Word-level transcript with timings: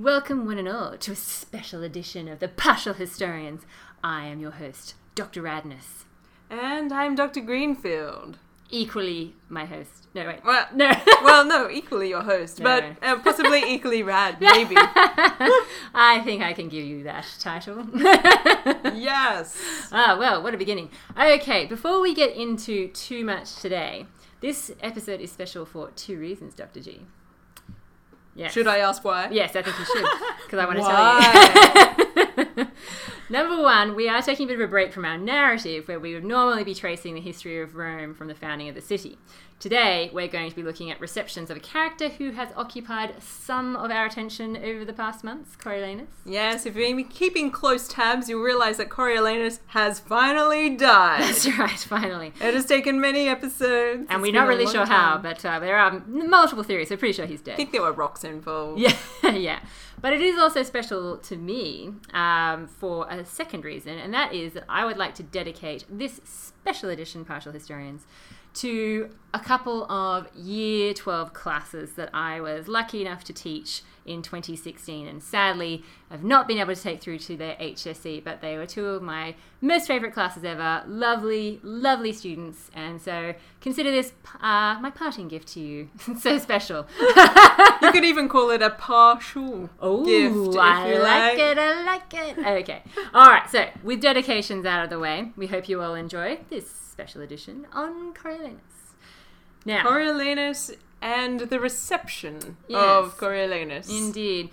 Welcome, 0.00 0.46
one 0.46 0.56
and 0.56 0.66
all, 0.66 0.96
to 0.96 1.12
a 1.12 1.14
special 1.14 1.82
edition 1.82 2.26
of 2.26 2.38
the 2.38 2.48
Partial 2.48 2.94
Historians. 2.94 3.66
I 4.02 4.24
am 4.24 4.40
your 4.40 4.52
host, 4.52 4.94
Dr. 5.14 5.42
Radness. 5.42 6.04
And 6.48 6.90
I'm 6.90 7.14
Dr. 7.14 7.42
Greenfield. 7.42 8.38
Equally 8.70 9.34
my 9.50 9.66
host. 9.66 10.06
No, 10.14 10.26
wait. 10.26 10.42
Well, 10.42 10.66
No. 10.74 10.90
well, 11.22 11.44
no, 11.44 11.68
equally 11.68 12.08
your 12.08 12.22
host, 12.22 12.60
No. 12.60 12.64
but 12.64 13.06
uh, 13.06 13.18
possibly 13.18 13.62
equally 13.74 14.02
rad, 14.02 14.40
maybe. 14.40 14.74
I 14.78 16.22
think 16.24 16.42
I 16.42 16.54
can 16.54 16.70
give 16.70 16.86
you 16.86 17.02
that 17.02 17.26
title. 17.38 17.86
yes. 18.96 19.54
ah, 19.92 20.16
well, 20.18 20.42
what 20.42 20.54
a 20.54 20.56
beginning. 20.56 20.88
Okay, 21.14 21.66
before 21.66 22.00
we 22.00 22.14
get 22.14 22.34
into 22.34 22.88
too 22.88 23.22
much 23.22 23.56
today, 23.56 24.06
this 24.40 24.72
episode 24.80 25.20
is 25.20 25.30
special 25.30 25.66
for 25.66 25.90
two 25.90 26.18
reasons, 26.18 26.54
Dr. 26.54 26.80
G. 26.80 27.02
Yes. 28.34 28.52
Should 28.52 28.66
I 28.66 28.78
ask 28.78 29.04
why? 29.04 29.28
Yes, 29.30 29.56
I 29.56 29.62
think 29.62 29.78
you 29.78 29.84
should, 29.84 30.06
because 30.44 30.58
I 30.58 30.66
want 30.66 30.78
to 30.78 30.84
tell 32.56 32.56
you. 32.56 32.66
Number 33.30 33.62
one, 33.62 33.94
we 33.94 34.08
are 34.08 34.22
taking 34.22 34.46
a 34.46 34.48
bit 34.48 34.54
of 34.60 34.60
a 34.62 34.68
break 34.68 34.92
from 34.92 35.04
our 35.04 35.16
narrative 35.18 35.86
where 35.86 36.00
we 36.00 36.14
would 36.14 36.24
normally 36.24 36.64
be 36.64 36.74
tracing 36.74 37.14
the 37.14 37.20
history 37.20 37.60
of 37.60 37.76
Rome 37.76 38.14
from 38.14 38.26
the 38.28 38.34
founding 38.34 38.68
of 38.68 38.74
the 38.74 38.80
city. 38.80 39.18
Today, 39.60 40.08
we're 40.14 40.26
going 40.26 40.48
to 40.48 40.56
be 40.56 40.62
looking 40.62 40.90
at 40.90 40.98
receptions 41.02 41.50
of 41.50 41.58
a 41.58 41.60
character 41.60 42.08
who 42.08 42.30
has 42.30 42.48
occupied 42.56 43.22
some 43.22 43.76
of 43.76 43.90
our 43.90 44.06
attention 44.06 44.56
over 44.56 44.86
the 44.86 44.94
past 44.94 45.22
months, 45.22 45.54
Coriolanus. 45.54 46.06
Yes, 46.24 46.64
if 46.64 46.74
you've 46.74 46.96
been 46.96 47.04
keeping 47.08 47.50
close 47.50 47.86
tabs, 47.86 48.30
you'll 48.30 48.40
realize 48.40 48.78
that 48.78 48.88
Coriolanus 48.88 49.60
has 49.66 50.00
finally 50.00 50.74
died. 50.76 51.24
That's 51.24 51.46
right, 51.58 51.78
finally. 51.78 52.32
It 52.40 52.54
has 52.54 52.64
taken 52.64 53.02
many 53.02 53.28
episodes. 53.28 54.06
And 54.08 54.10
It's 54.10 54.22
we're 54.22 54.32
not 54.32 54.48
really 54.48 54.66
sure 54.66 54.86
how, 54.86 55.18
but 55.18 55.44
uh, 55.44 55.58
there 55.58 55.76
are 55.76 56.02
multiple 56.06 56.64
theories. 56.64 56.88
We're 56.88 56.96
pretty 56.96 57.12
sure 57.12 57.26
he's 57.26 57.42
dead. 57.42 57.52
I 57.52 57.56
think 57.56 57.72
there 57.72 57.82
were 57.82 57.92
rocks 57.92 58.24
involved. 58.24 58.80
Yeah, 58.80 58.96
yeah. 59.30 59.60
But 60.00 60.14
it 60.14 60.22
is 60.22 60.38
also 60.38 60.62
special 60.62 61.18
to 61.18 61.36
me 61.36 61.92
um, 62.14 62.66
for 62.66 63.06
a 63.10 63.26
second 63.26 63.66
reason, 63.66 63.98
and 63.98 64.14
that 64.14 64.32
is 64.32 64.54
that 64.54 64.64
I 64.70 64.86
would 64.86 64.96
like 64.96 65.14
to 65.16 65.22
dedicate 65.22 65.84
this 65.90 66.22
special 66.24 66.88
edition 66.88 67.26
Partial 67.26 67.52
Historians 67.52 68.06
to 68.54 69.10
a 69.32 69.38
couple 69.38 69.90
of 69.90 70.26
year 70.36 70.92
12 70.92 71.32
classes 71.32 71.92
that 71.92 72.10
I 72.12 72.40
was 72.40 72.66
lucky 72.66 73.00
enough 73.02 73.22
to 73.24 73.32
teach 73.32 73.82
in 74.04 74.22
2016 74.22 75.06
and 75.06 75.22
sadly 75.22 75.84
I've 76.10 76.24
not 76.24 76.48
been 76.48 76.58
able 76.58 76.74
to 76.74 76.82
take 76.82 77.00
through 77.00 77.18
to 77.18 77.36
their 77.36 77.54
HSC 77.56 78.24
but 78.24 78.40
they 78.40 78.56
were 78.56 78.66
two 78.66 78.86
of 78.86 79.02
my 79.02 79.36
most 79.60 79.86
favorite 79.86 80.12
classes 80.14 80.42
ever 80.42 80.82
lovely 80.88 81.60
lovely 81.62 82.12
students 82.12 82.70
and 82.74 83.00
so 83.00 83.34
consider 83.60 83.90
this 83.92 84.12
uh, 84.40 84.78
my 84.80 84.90
parting 84.92 85.28
gift 85.28 85.46
to 85.48 85.60
you 85.60 85.90
so 86.18 86.38
special 86.38 86.86
You 86.98 87.92
could 87.92 88.04
even 88.04 88.28
call 88.28 88.50
it 88.50 88.62
a 88.62 88.70
partial 88.70 89.70
Oh, 89.80 90.04
gift, 90.04 90.54
if 90.54 90.60
I 90.60 90.94
like 90.94 91.02
like. 91.02 91.38
it. 91.38 91.58
I 91.58 91.84
like 91.84 92.14
it. 92.14 92.38
Okay. 92.62 92.82
All 93.14 93.28
right. 93.28 93.48
So, 93.50 93.66
with 93.82 94.00
dedications 94.00 94.66
out 94.66 94.84
of 94.84 94.90
the 94.90 94.98
way, 94.98 95.32
we 95.36 95.46
hope 95.46 95.68
you 95.68 95.80
all 95.80 95.94
enjoy 95.94 96.38
this 96.50 96.89
special 97.00 97.22
edition 97.22 97.66
on 97.72 98.12
Coriolanus. 98.12 98.60
Now, 99.64 99.84
Coriolanus 99.84 100.70
and 101.00 101.40
the 101.40 101.58
reception 101.58 102.58
Yes. 102.68 102.78
of 102.82 103.16
Coriolanus. 103.16 103.88
indeed. 103.88 104.50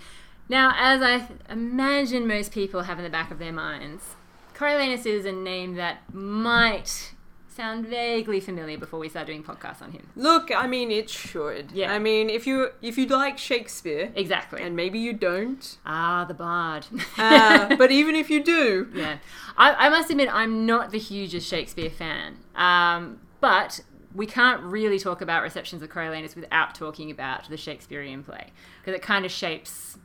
Now, 0.47 0.73
as 0.77 1.01
I 1.01 1.27
imagine 1.49 2.25
most 2.25 2.53
people 2.53 2.83
have 2.83 2.99
in 2.99 3.03
the 3.03 3.09
back 3.09 3.31
of 3.31 3.39
their 3.39 3.51
minds, 3.51 4.15
Coriolanus 4.55 5.05
is 5.05 5.25
a 5.25 5.33
name 5.33 5.75
that 5.75 6.13
might 6.13 7.11
sound 7.57 7.87
vaguely 7.87 8.39
familiar 8.39 8.77
before 8.77 8.99
we 8.99 9.09
start 9.09 9.27
doing 9.27 9.43
podcasts 9.43 9.81
on 9.81 9.91
him. 9.91 10.07
Look, 10.15 10.51
I 10.55 10.67
mean, 10.67 10.91
it 10.91 11.09
should. 11.09 11.71
Yeah. 11.73 11.91
I 11.91 11.99
mean, 11.99 12.29
if 12.29 12.45
you 12.47 12.69
if 12.81 12.97
you 12.97 13.07
like 13.07 13.37
Shakespeare, 13.37 14.11
Exactly. 14.15 14.61
and 14.61 14.75
maybe 14.75 14.99
you 14.99 15.11
don't, 15.11 15.77
ah, 15.85 16.23
the 16.25 16.33
bard. 16.35 16.85
uh, 17.17 17.75
but 17.75 17.91
even 17.91 18.15
if 18.15 18.29
you 18.29 18.43
do, 18.43 18.89
yeah. 18.95 19.17
I, 19.57 19.87
I 19.87 19.89
must 19.89 20.09
admit, 20.11 20.29
I'm 20.31 20.65
not 20.65 20.91
the 20.91 20.99
hugest 20.99 21.49
Shakespeare 21.49 21.89
fan. 21.89 22.37
Um, 22.55 23.19
but 23.41 23.81
we 24.15 24.25
can't 24.25 24.61
really 24.61 24.99
talk 24.99 25.21
about 25.21 25.43
receptions 25.43 25.81
of 25.81 25.89
Coriolanus 25.89 26.35
without 26.35 26.75
talking 26.75 27.11
about 27.11 27.49
the 27.49 27.57
Shakespearean 27.57 28.23
play, 28.23 28.51
because 28.79 28.95
it 28.95 29.01
kind 29.01 29.25
of 29.25 29.31
shapes 29.31 29.97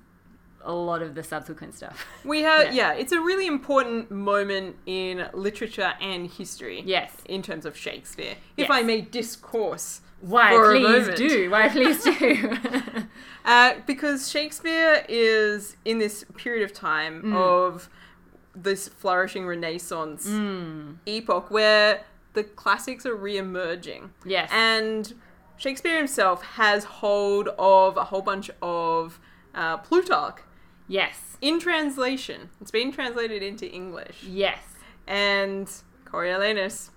a 0.65 0.73
lot 0.73 1.03
of 1.03 1.15
the 1.15 1.23
subsequent 1.23 1.75
stuff. 1.75 2.06
we 2.25 2.43
have 2.43 2.67
Yeah. 2.75 2.93
yeah. 2.93 3.00
it's 3.00 3.12
a 3.12 3.21
really 3.21 3.47
important 3.47 4.11
moment 4.11 4.77
in 4.87 5.27
literature 5.33 5.93
and 6.00 6.28
history. 6.31 6.83
yes. 6.87 7.11
In 7.27 7.43
terms 7.43 7.67
of 7.67 7.77
Shakespeare, 7.77 8.37
Yes. 8.56 8.67
if 8.67 8.71
I 8.71 8.83
may 8.83 9.01
discourse, 9.01 10.01
Why, 10.21 10.51
please 10.55 11.09
do. 11.19 11.51
Why, 11.51 11.69
please 11.69 12.03
do. 12.05 12.56
uh, 13.45 13.75
because 13.87 14.31
Shakespeare 14.31 15.05
is 15.09 15.77
in 15.84 15.99
this 15.99 16.25
period 16.37 16.62
of 16.65 16.72
time 16.72 17.22
Mm. 17.22 17.34
of 17.37 17.89
this 18.55 18.87
flourishing 18.89 19.47
Renaissance 19.47 20.28
Mm. 20.28 20.97
epoch 21.06 21.51
where 21.51 22.05
the 22.34 22.45
classics 22.45 23.05
are 23.06 23.15
re-emerging. 23.17 24.11
yes. 24.25 24.49
And 24.53 25.15
Shakespeare 25.56 25.97
himself 25.99 26.43
has 26.56 26.84
hold 26.84 27.49
of 27.59 27.97
a 27.97 28.05
whole 28.05 28.22
bunch 28.22 28.51
of 28.62 29.19
uh, 29.55 29.77
Plutarch 29.78 30.39
yes. 30.88 31.37
in 31.41 31.60
translation. 31.60 32.50
It's 32.60 32.70
been 32.70 32.93
translated 32.93 33.43
into 33.43 33.70
English. 33.70 34.25
Yes. 34.25 34.59
And 35.06 35.69
Coriolanus, 36.04 36.91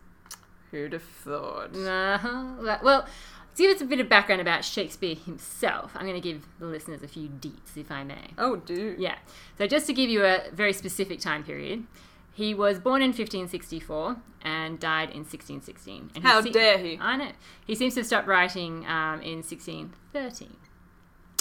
who'd 0.72 0.94
have 0.94 1.04
thought? 1.04 1.76
Uh-huh. 1.76 2.78
Well, 2.84 3.08
to 3.56 3.64
give 3.64 3.76
us 3.76 3.82
a 3.82 3.86
bit 3.86 4.00
of 4.00 4.10
background 4.10 4.42
about 4.42 4.66
Shakespeare 4.66 5.16
himself, 5.16 5.92
I'm 5.96 6.06
going 6.06 6.22
to 6.22 6.22
give 6.22 6.46
the 6.60 6.66
listeners 6.66 7.02
a 7.04 7.08
few 7.08 7.30
deets, 7.30 7.78
if 7.78 7.90
I 7.90 8.04
may. 8.04 8.32
Oh, 8.38 8.58
dude. 8.58 9.00
Yeah. 9.00 9.16
So 9.58 9.66
just 9.66 9.88
to 9.88 9.94
give 9.94 10.10
you 10.10 10.26
a 10.26 10.44
very 10.52 10.74
specific 10.74 11.22
time 11.22 11.44
period, 11.44 11.86
he 12.34 12.54
was 12.54 12.80
born 12.80 13.02
in 13.02 13.10
1564 13.10 14.18
and 14.42 14.78
died 14.78 15.10
in 15.12 15.20
1616. 15.20 16.12
And 16.16 16.24
he 16.24 16.30
How 16.30 16.42
se- 16.42 16.52
dare 16.52 16.78
he? 16.78 17.00
I 17.00 17.16
know. 17.16 17.32
He 17.66 17.76
seems 17.76 17.94
to 17.94 18.02
have 18.02 18.08
stopped 18.08 18.28
writing 18.28 18.86
um, 18.88 19.22
in 19.22 19.38
1613. 19.38 20.58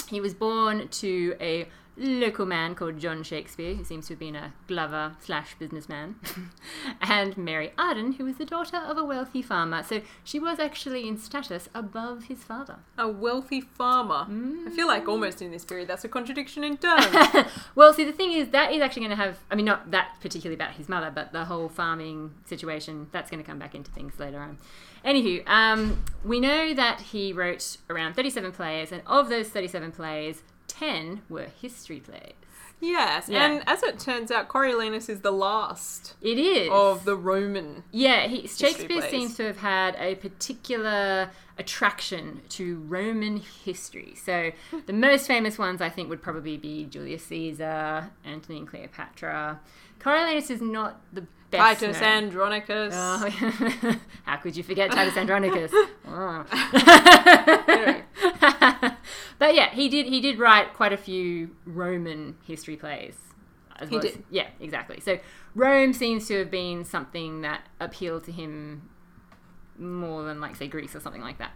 He 0.07 0.21
was 0.21 0.33
born 0.33 0.87
to 0.87 1.35
a 1.41 1.67
local 1.97 2.45
man 2.45 2.75
called 2.75 2.99
John 2.99 3.23
Shakespeare, 3.23 3.73
who 3.75 3.83
seems 3.83 4.07
to 4.07 4.13
have 4.13 4.19
been 4.19 4.35
a 4.35 4.53
glover 4.67 5.15
slash 5.21 5.55
businessman, 5.57 6.15
and 7.01 7.37
Mary 7.37 7.71
Arden, 7.77 8.13
who 8.13 8.25
was 8.25 8.35
the 8.35 8.45
daughter 8.45 8.77
of 8.77 8.97
a 8.97 9.03
wealthy 9.03 9.41
farmer. 9.41 9.81
So 9.83 10.01
she 10.23 10.39
was 10.39 10.59
actually 10.59 11.07
in 11.07 11.17
status 11.17 11.69
above 11.73 12.25
his 12.25 12.43
father. 12.43 12.77
A 12.97 13.07
wealthy 13.07 13.61
farmer. 13.61 14.25
I 14.67 14.69
feel 14.71 14.85
Mm. 14.85 14.89
like 14.89 15.07
almost 15.07 15.41
in 15.41 15.51
this 15.51 15.63
period 15.65 15.87
that's 15.87 16.03
a 16.03 16.09
contradiction 16.09 16.63
in 16.63 16.77
terms. 16.85 17.05
well, 17.75 17.93
see, 17.93 18.03
the 18.03 18.11
thing 18.11 18.31
is, 18.33 18.49
that 18.49 18.71
is 18.73 18.81
actually 18.81 19.03
going 19.05 19.17
to 19.17 19.23
have, 19.23 19.39
I 19.49 19.55
mean, 19.55 19.65
not 19.65 19.91
that 19.91 20.15
particularly 20.21 20.55
about 20.55 20.73
his 20.75 20.89
mother, 20.89 21.11
but 21.13 21.31
the 21.31 21.45
whole 21.45 21.69
farming 21.69 22.31
situation, 22.45 23.07
that's 23.11 23.29
going 23.31 23.41
to 23.41 23.47
come 23.49 23.59
back 23.59 23.73
into 23.73 23.89
things 23.91 24.19
later 24.19 24.39
on. 24.39 24.57
Anywho, 25.05 25.47
um, 25.47 26.03
we 26.23 26.39
know 26.39 26.73
that 26.73 26.99
he 26.99 27.31
wrote 27.31 27.77
around 27.89 28.15
37 28.15 28.51
plays, 28.51 28.91
and 28.91 29.01
of 29.05 29.29
those 29.29 29.49
37 29.49 29.91
plays, 29.91 30.41
10 30.79 31.21
were 31.29 31.47
history 31.61 31.99
plays. 31.99 32.33
yes, 32.81 33.29
Yeah. 33.29 33.45
and 33.45 33.63
as 33.67 33.81
it 33.83 33.99
turns 33.99 34.29
out, 34.31 34.47
Coriolanus 34.49 35.09
is 35.09 35.21
the 35.21 35.31
last 35.31 36.15
It 36.21 36.37
is. 36.37 36.69
of 36.71 37.05
the 37.05 37.15
Roman. 37.15 37.83
Yeah, 37.91 38.27
he, 38.27 38.47
Shakespeare 38.47 38.99
plays. 38.99 39.09
seems 39.11 39.35
to 39.37 39.43
have 39.45 39.57
had 39.59 39.95
a 39.99 40.15
particular 40.15 41.29
attraction 41.57 42.41
to 42.49 42.79
Roman 42.87 43.37
history. 43.37 44.13
So 44.15 44.51
the 44.85 44.93
most 45.07 45.25
famous 45.27 45.57
ones, 45.57 45.79
I 45.81 45.87
think, 45.89 46.09
would 46.09 46.21
probably 46.21 46.57
be 46.57 46.83
Julius 46.85 47.23
Caesar, 47.27 48.11
Antony 48.25 48.57
and 48.59 48.67
Cleopatra. 48.67 49.61
Coriolanus 49.99 50.49
is 50.51 50.61
not 50.61 50.99
the 51.13 51.21
best. 51.51 51.79
Titus 51.79 52.01
known. 52.01 52.23
Andronicus. 52.25 52.93
Oh, 52.93 53.95
how 54.25 54.35
could 54.37 54.57
you 54.57 54.63
forget 54.63 54.91
Titus 54.91 55.15
Andronicus? 55.17 55.71
Oh. 56.07 56.45
But 59.47 59.55
yeah, 59.55 59.69
he 59.71 59.89
did. 59.89 60.05
He 60.07 60.19
did 60.21 60.39
write 60.39 60.73
quite 60.73 60.93
a 60.93 60.97
few 60.97 61.55
Roman 61.65 62.35
history 62.45 62.75
plays. 62.75 63.15
As 63.77 63.89
He 63.89 63.95
well 63.97 64.05
as- 64.05 64.13
did. 64.13 64.23
yeah, 64.29 64.47
exactly. 64.59 64.99
So 65.01 65.19
Rome 65.53 65.91
seems 65.93 66.27
to 66.29 66.39
have 66.39 66.49
been 66.49 66.85
something 66.85 67.41
that 67.41 67.67
appealed 67.79 68.23
to 68.25 68.31
him 68.31 68.89
more 69.77 70.23
than, 70.23 70.39
like, 70.39 70.55
say, 70.55 70.67
Greece 70.69 70.95
or 70.95 71.01
something 71.01 71.21
like 71.21 71.37
that. 71.39 71.51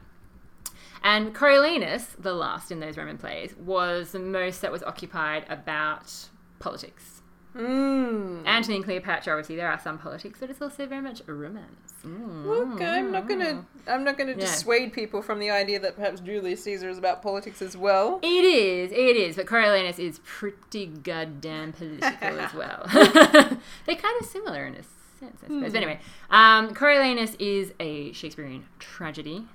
And 1.02 1.34
Coriolanus, 1.34 2.16
the 2.22 2.34
last 2.34 2.72
in 2.72 2.82
those 2.82 2.98
Roman 2.98 3.18
plays, 3.18 3.56
was 3.56 4.12
the 4.12 4.20
most 4.20 4.62
that 4.62 4.72
was 4.72 4.84
occupied 4.84 5.46
about 5.50 6.14
politics. 6.60 7.19
Mm. 7.56 8.46
Antony 8.46 8.75
and 8.75 8.84
Cleopatra, 8.86 9.34
obviously, 9.34 9.56
there 9.56 9.69
are 9.72 9.80
some 9.80 9.98
politics, 9.98 10.40
but 10.40 10.50
it's 10.50 10.62
also 10.62 10.86
very 10.86 11.01
much 11.01 11.22
a 11.28 11.34
romance. 11.34 11.94
Mm. 12.06 12.46
Look, 12.46 12.81
I'm 12.81 13.12
not 13.12 13.28
gonna. 13.28 13.66
I'm 13.88 14.04
not 14.04 14.18
gonna 14.18 14.31
Yeah. 14.31 14.38
dissuade 14.46 14.94
people 14.94 15.22
from 15.22 15.40
the 15.40 15.50
idea 15.50 15.80
that 15.80 15.96
perhaps 15.96 16.22
Julius 16.22 16.63
Caesar 16.63 16.90
is 16.90 16.98
about 16.98 17.22
politics 17.22 17.62
as 17.62 17.75
well. 17.75 18.19
It 18.22 18.28
is, 18.46 18.92
it 18.92 19.18
is, 19.18 19.36
but 19.36 19.48
Coriolanus 19.48 20.00
is 20.00 20.19
pretty 20.19 20.86
goddamn 20.88 21.74
political 21.74 22.40
as 22.40 22.54
well. 22.62 22.86
They're 22.94 23.95
kind 23.95 24.22
of 24.22 24.28
similar 24.28 24.66
in 24.68 24.75
a 24.75 24.84
sense, 25.19 25.38
I 25.44 25.48
suppose. 25.48 25.72
But 25.74 25.75
anyway, 25.78 26.00
um, 26.30 26.74
Coriolanus 26.74 27.36
is 27.40 27.74
a 27.80 28.13
Shakespearean 28.13 28.66
tragedy. 28.80 29.45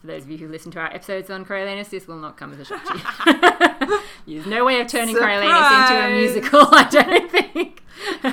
For 0.00 0.06
those 0.06 0.22
of 0.22 0.30
you 0.30 0.38
who 0.38 0.48
listen 0.48 0.70
to 0.72 0.78
our 0.78 0.94
episodes 0.94 1.28
on 1.28 1.44
Coriolanus, 1.44 1.88
this 1.88 2.06
will 2.06 2.18
not 2.18 2.36
come 2.36 2.52
as 2.52 2.60
a 2.60 2.64
shock 2.64 2.84
to 2.84 4.00
you. 4.26 4.36
There's 4.36 4.46
no 4.46 4.64
way 4.64 4.80
of 4.80 4.86
turning 4.86 5.16
Coriolanus 5.16 5.90
into 5.90 6.06
a 6.06 6.20
musical, 6.20 6.60
I 6.72 6.88
don't 6.88 7.30
think. 7.30 7.82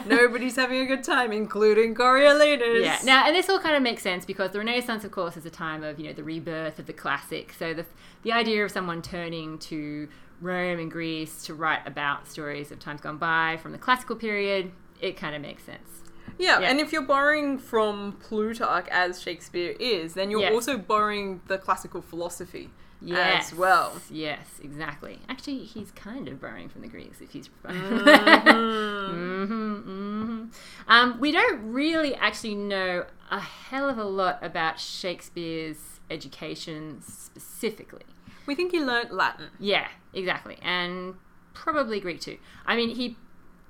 Nobody's 0.05 0.55
having 0.55 0.81
a 0.81 0.85
good 0.85 1.03
time, 1.03 1.31
including 1.31 1.95
Coriolanus. 1.95 2.83
Yeah. 2.83 2.99
Now, 3.03 3.25
and 3.25 3.35
this 3.35 3.49
all 3.49 3.59
kind 3.59 3.75
of 3.75 3.81
makes 3.81 4.03
sense 4.03 4.25
because 4.25 4.51
the 4.51 4.59
Renaissance, 4.59 5.03
of 5.03 5.11
course, 5.11 5.37
is 5.37 5.45
a 5.45 5.49
time 5.49 5.83
of 5.83 5.99
you 5.99 6.07
know 6.07 6.13
the 6.13 6.23
rebirth 6.23 6.77
of 6.77 6.85
the 6.85 6.93
classic. 6.93 7.53
So 7.57 7.73
the 7.73 7.85
the 8.21 8.31
idea 8.31 8.63
of 8.63 8.71
someone 8.71 9.01
turning 9.01 9.57
to 9.59 10.07
Rome 10.41 10.79
and 10.79 10.91
Greece 10.91 11.43
to 11.45 11.55
write 11.55 11.85
about 11.87 12.27
stories 12.27 12.71
of 12.71 12.79
times 12.79 13.01
gone 13.01 13.17
by 13.17 13.57
from 13.57 13.71
the 13.71 13.77
classical 13.77 14.15
period, 14.15 14.71
it 15.01 15.17
kind 15.17 15.35
of 15.35 15.41
makes 15.41 15.63
sense. 15.63 16.03
Yeah, 16.37 16.59
Yeah. 16.59 16.69
and 16.69 16.79
if 16.79 16.91
you're 16.91 17.01
borrowing 17.01 17.57
from 17.57 18.13
Plutarch 18.21 18.87
as 18.89 19.21
Shakespeare 19.21 19.75
is, 19.79 20.13
then 20.15 20.29
you're 20.31 20.41
Yes. 20.41 20.53
also 20.53 20.77
borrowing 20.77 21.41
the 21.47 21.57
classical 21.57 22.01
philosophy 22.01 22.69
Yes. 23.01 23.51
as 23.51 23.57
well. 23.57 23.93
Yes, 24.09 24.59
exactly. 24.63 25.19
Actually, 25.29 25.63
he's 25.65 25.91
kind 25.91 26.27
of 26.27 26.39
borrowing 26.41 26.69
from 26.69 26.81
the 26.81 26.87
Greeks 26.87 27.21
if 27.21 27.31
he's. 27.31 27.49
Mhm. 27.63 29.45
hmm 29.45 29.75
hmm 29.75 30.43
Um, 30.87 31.19
we 31.19 31.31
don't 31.31 31.71
really 31.71 32.15
actually 32.15 32.55
know 32.55 33.05
a 33.31 33.39
hell 33.39 33.89
of 33.89 33.97
a 33.97 34.03
lot 34.05 34.39
about 34.43 34.79
Shakespeare's 34.79 35.99
education 36.09 37.01
specifically. 37.01 38.03
we 38.45 38.53
think 38.55 38.71
he 38.71 38.79
learnt 38.83 39.11
Latin. 39.11 39.47
Yeah, 39.59 39.87
exactly, 40.13 40.57
and 40.61 41.15
probably 41.55 41.99
Greek 41.99 42.21
too. 42.21 42.37
I 42.65 42.75
mean, 42.75 42.89
he. 42.89 43.17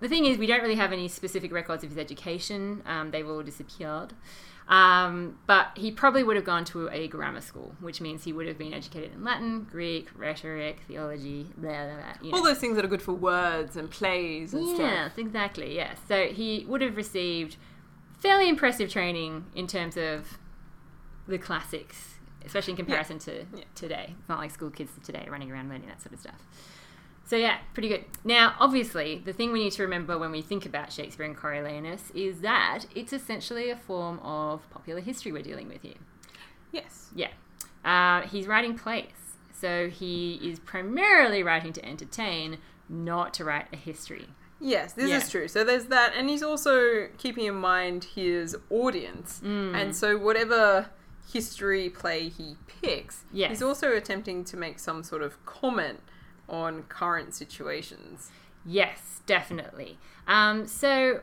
The 0.02 0.10
thing 0.10 0.26
is, 0.26 0.38
we 0.38 0.46
don't 0.48 0.62
really 0.62 0.76
have 0.76 0.92
any 0.92 1.08
specific 1.08 1.52
records 1.54 1.84
of 1.84 1.90
his 1.90 1.98
education. 1.98 2.84
Um, 2.86 3.12
they've 3.12 3.28
all 3.28 3.42
disappeared. 3.44 4.14
Um, 4.68 5.38
but 5.46 5.68
he 5.76 5.92
probably 5.92 6.24
would 6.24 6.36
have 6.36 6.46
gone 6.46 6.66
to 6.66 6.90
a 6.90 7.08
grammar 7.08 7.42
school, 7.42 7.76
which 7.80 8.02
means 8.02 8.24
he 8.24 8.34
would 8.34 8.48
have 8.48 8.58
been 8.58 8.74
educated 8.74 9.14
in 9.14 9.24
Latin, 9.24 9.68
Greek, 9.70 10.10
rhetoric, 10.18 10.80
theology, 10.88 11.48
blah 11.56 11.70
blah 11.86 11.96
blah. 11.96 12.14
You 12.22 12.32
know. 12.32 12.38
All 12.38 12.44
those 12.44 12.58
things 12.58 12.76
that 12.76 12.84
are 12.84 12.88
good 12.88 13.02
for 13.02 13.14
words 13.14 13.76
and 13.78 13.90
plays 13.92 14.54
and 14.56 14.68
stuff. 14.68 14.80
Yes, 14.80 15.12
exactly. 15.18 15.76
Yes. 15.76 16.00
So 16.08 16.26
he 16.28 16.66
would 16.68 16.82
have 16.82 16.98
received 16.98 17.58
fairly 18.20 18.50
impressive 18.50 18.90
training 18.90 19.46
in 19.54 19.68
terms 19.68 19.98
of 19.98 20.40
the 21.28 21.38
classics, 21.38 22.16
especially 22.44 22.72
in 22.72 22.78
comparison 22.78 23.20
to 23.20 23.46
Yeah. 23.56 23.64
today. 23.76 24.16
It's 24.20 24.30
not 24.30 24.40
like 24.40 24.50
school 24.50 24.72
kids 24.72 24.92
today 25.04 25.28
running 25.30 25.52
around 25.52 25.70
learning 25.70 25.88
that 25.90 26.02
sort 26.02 26.14
of 26.14 26.20
stuff. 26.20 26.42
So 27.28 27.36
yeah, 27.36 27.58
pretty 27.74 27.90
good. 27.90 28.06
Now, 28.24 28.56
obviously, 28.60 29.22
the 29.26 29.34
thing 29.34 29.52
we 29.52 29.64
need 29.64 29.72
to 29.74 29.82
remember 29.84 30.18
when 30.18 30.32
we 30.32 30.42
think 30.44 30.66
about 30.66 30.92
Shakespeare 30.94 31.26
and 31.26 31.36
Coriolanus 31.36 32.12
is 32.14 32.42
that 32.42 32.86
it's 32.94 33.14
essentially 33.14 33.72
a 33.72 33.76
form 33.76 34.20
of 34.20 34.70
popular 34.70 35.02
history 35.02 35.32
we're 35.32 35.42
dealing 35.42 35.68
with 35.68 35.82
here. 35.82 35.96
Yes. 36.72 37.10
Yeah. 37.16 37.30
Uh, 37.84 38.28
he's 38.28 38.46
writing 38.46 38.78
plays. 38.78 39.08
So 39.60 39.90
he 39.90 40.36
is 40.44 40.60
primarily 40.60 41.42
writing 41.42 41.74
to 41.74 41.86
entertain, 41.86 42.58
not 42.90 43.34
to 43.36 43.44
write 43.46 43.68
a 43.74 43.78
history. 43.78 44.28
Yes, 44.60 44.94
this 44.94 45.10
Yeah. 45.10 45.18
is 45.18 45.30
true. 45.30 45.48
So 45.48 45.64
there's 45.64 45.86
that, 45.86 46.14
and 46.16 46.30
he's 46.30 46.44
also 46.44 47.08
keeping 47.18 47.46
in 47.46 47.56
mind 47.56 48.04
his 48.16 48.56
audience, 48.70 49.42
Mm. 49.44 49.74
and 49.76 49.96
so 49.96 50.18
whatever 50.18 50.90
history 51.32 51.90
play 51.90 52.30
he 52.30 52.56
picks, 52.68 53.24
Yes. 53.32 53.50
he's 53.50 53.62
also 53.64 53.92
attempting 53.94 54.44
to 54.46 54.58
make 54.58 54.78
some 54.80 55.04
sort 55.04 55.22
of 55.24 55.44
comment 55.46 56.00
on 56.50 56.84
current 56.84 57.34
situations. 57.34 58.32
Yes, 58.66 59.22
definitely. 59.26 59.98
Um, 60.28 60.68
so, 60.68 61.22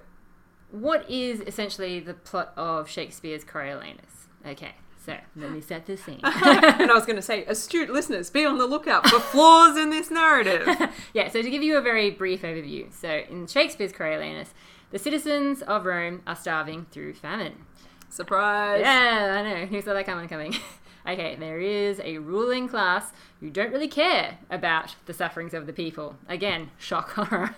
what 0.71 1.09
is 1.11 1.41
essentially 1.41 2.01
the 2.01 2.15
plot 2.15 2.53
of 2.57 2.89
Shakespeare's 2.89 3.45
Coriolanus? 3.45 4.29
Okay, 4.47 4.75
so 5.05 5.17
let 5.37 5.51
me 5.51 5.61
set 5.61 5.87
the 5.87 5.97
scene. 5.97 6.21
and 6.25 6.91
I 6.91 6.95
was 6.95 7.05
going 7.05 7.17
to 7.17 7.23
say, 7.23 7.45
astute 7.45 7.91
listeners, 7.91 8.31
be 8.31 8.45
on 8.45 8.59
the 8.59 8.67
lookout 8.67 9.09
for 9.09 9.19
flaws 9.19 9.77
in 9.77 9.91
this 9.91 10.11
narrative. 10.11 10.69
yeah, 11.15 11.29
so 11.29 11.43
to 11.43 11.51
give 11.51 11.63
you 11.63 11.77
a 11.77 11.83
very 11.83 12.11
brief 12.11 12.43
overview. 12.43 12.93
So, 12.93 13.23
in 13.29 13.47
Shakespeare's 13.47 13.93
Coriolanus, 13.93 14.49
the 14.91 14.99
citizens 14.99 15.63
of 15.63 15.85
Rome 15.85 16.23
are 16.27 16.37
starving 16.37 16.87
through 16.91 17.15
famine. 17.15 17.65
Surprise! 18.09 18.81
Yeah, 18.83 19.41
I 19.41 19.43
know. 19.43 19.67
Who 19.67 19.81
saw 19.81 19.95
that 19.95 20.07
coming? 20.07 20.29
Coming. 20.29 20.55
okay, 21.07 21.37
there 21.37 21.61
is 21.61 22.01
a 22.01 22.19
ruling 22.19 22.69
class 22.69 23.13
who 23.41 23.51
don't 23.51 23.73
really 23.73 23.89
care 23.89 24.39
about 24.51 24.95
the 25.07 25.15
sufferings 25.15 25.55
of 25.55 25.67
the 25.67 25.73
people. 25.73 26.17
Again, 26.29 26.71
shock 26.79 27.11
horror. 27.15 27.57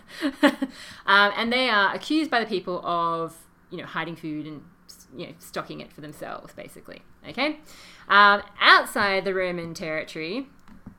um, 1.06 1.32
and 1.36 1.52
they 1.52 1.68
are 1.68 1.94
accused 1.94 2.30
by 2.30 2.40
the 2.40 2.46
people 2.46 2.84
of, 2.84 3.36
you 3.70 3.78
know, 3.78 3.86
hiding 3.86 4.16
food 4.16 4.46
and 4.46 4.62
you 5.16 5.26
know 5.26 5.32
stocking 5.38 5.80
it 5.80 5.92
for 5.92 6.00
themselves, 6.00 6.54
basically. 6.54 7.02
Okay. 7.28 7.58
Um, 8.08 8.42
outside 8.60 9.24
the 9.24 9.34
Roman 9.34 9.74
territory, 9.74 10.48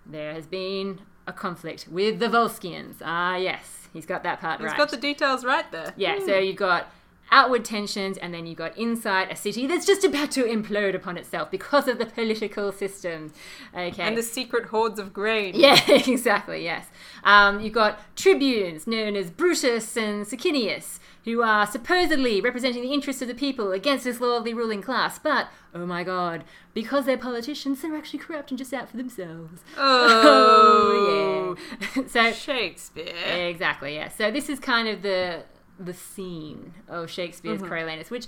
there 0.06 0.34
has 0.34 0.46
been 0.46 1.02
a 1.28 1.34
conflict 1.34 1.88
with 1.90 2.20
the 2.20 2.28
Volscians. 2.28 2.96
Ah, 3.04 3.36
yes, 3.36 3.88
he's 3.94 4.06
got 4.06 4.24
that 4.24 4.40
part 4.40 4.60
He's 4.60 4.66
right. 4.66 4.74
He's 4.74 4.78
got 4.78 4.90
the 4.92 4.98
details 4.98 5.44
right 5.44 5.70
there. 5.72 5.94
Yeah, 5.98 6.20
so 6.26 6.38
you've 6.38 6.56
got 6.56 6.92
outward 7.32 7.66
tensions, 7.66 8.18
and 8.18 8.34
then 8.34 8.46
you've 8.46 8.58
got 8.58 8.78
inside 8.78 9.32
a 9.32 9.36
city 9.36 9.68
that's 9.68 9.86
just 9.86 10.04
about 10.04 10.32
to 10.32 10.44
implode 10.44 10.96
upon 10.96 11.18
itself 11.18 11.50
because 11.52 11.88
of 11.88 11.98
the 11.98 12.06
political 12.06 12.72
system. 12.72 13.34
Okay. 13.76 14.02
And 14.02 14.18
the 14.18 14.24
secret 14.24 14.66
hordes 14.66 15.00
of 15.00 15.14
grain. 15.14 15.54
yeah, 15.58 15.80
exactly, 15.90 16.64
yes. 16.64 16.88
Um, 17.24 17.60
you've 17.60 17.74
got 17.74 18.00
tribunes 18.16 18.88
known 18.88 19.16
as 19.16 19.30
Brutus 19.30 19.98
and 19.98 20.26
Sicinius, 20.26 21.00
who 21.26 21.42
are 21.42 21.66
supposedly 21.66 22.40
representing 22.40 22.84
the 22.84 22.94
interests 22.94 23.22
of 23.22 23.28
the 23.28 23.34
people 23.34 23.72
against 23.72 24.04
this 24.04 24.22
lordly 24.22 24.54
ruling 24.54 24.82
class, 24.82 25.18
but, 25.18 25.48
oh 25.74 25.86
my 25.86 26.04
god, 26.04 26.44
because 26.76 27.06
they're 27.06 27.18
politicians, 27.18 27.82
they're 27.82 27.96
actually 27.96 28.20
corrupt 28.20 28.52
and 28.52 28.60
just 28.60 28.74
out 28.74 28.90
for 28.90 28.98
themselves. 28.98 29.62
Oh, 29.76 31.58
yeah. 31.96 32.04
so, 32.08 32.32
Shakespeare. 32.32 33.16
Exactly, 33.26 33.96
yeah. 33.96 34.10
So 34.10 34.30
this 34.30 34.50
is 34.50 34.60
kind 34.60 34.88
of 34.88 35.02
the 35.02 35.44
the 35.80 35.94
scene 35.94 36.74
of 36.88 37.10
Shakespeare's 37.10 37.62
Mm-hmm. 37.62 37.72
Coriolanus, 37.74 38.10
which 38.10 38.28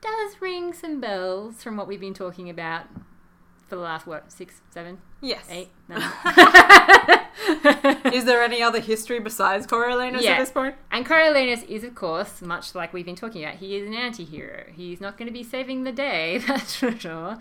does 0.00 0.40
ring 0.40 0.72
some 0.72 1.00
bells 1.00 1.62
from 1.62 1.76
what 1.76 1.86
we've 1.88 2.00
been 2.00 2.14
talking 2.14 2.48
about 2.50 2.84
for 3.68 3.76
the 3.76 3.82
last 3.82 4.06
what 4.06 4.30
six, 4.30 4.60
seven, 4.70 4.98
Yes. 5.20 5.46
eight, 5.50 5.70
nine. 5.88 6.02
Is 8.16 8.24
there 8.24 8.42
any 8.42 8.62
other 8.62 8.80
history 8.80 9.20
besides 9.20 9.66
Coriolanus 9.66 10.22
Yeah. 10.22 10.32
at 10.32 10.38
this 10.38 10.50
point? 10.50 10.74
and 10.90 11.04
Coriolanus 11.04 11.62
is, 11.68 11.84
of 11.84 11.94
course, 11.94 12.40
much 12.40 12.74
like 12.74 12.92
we've 12.94 13.04
been 13.04 13.14
talking 13.16 13.44
about. 13.44 13.56
He 13.56 13.76
is 13.76 13.86
an 13.86 13.94
anti-hero. 13.94 14.64
He's 14.74 15.00
not 15.00 15.18
going 15.18 15.26
to 15.26 15.32
be 15.32 15.42
saving 15.42 15.84
the 15.84 15.92
day, 15.92 16.38
that's 16.46 16.76
for 16.76 16.92
sure. 16.98 17.36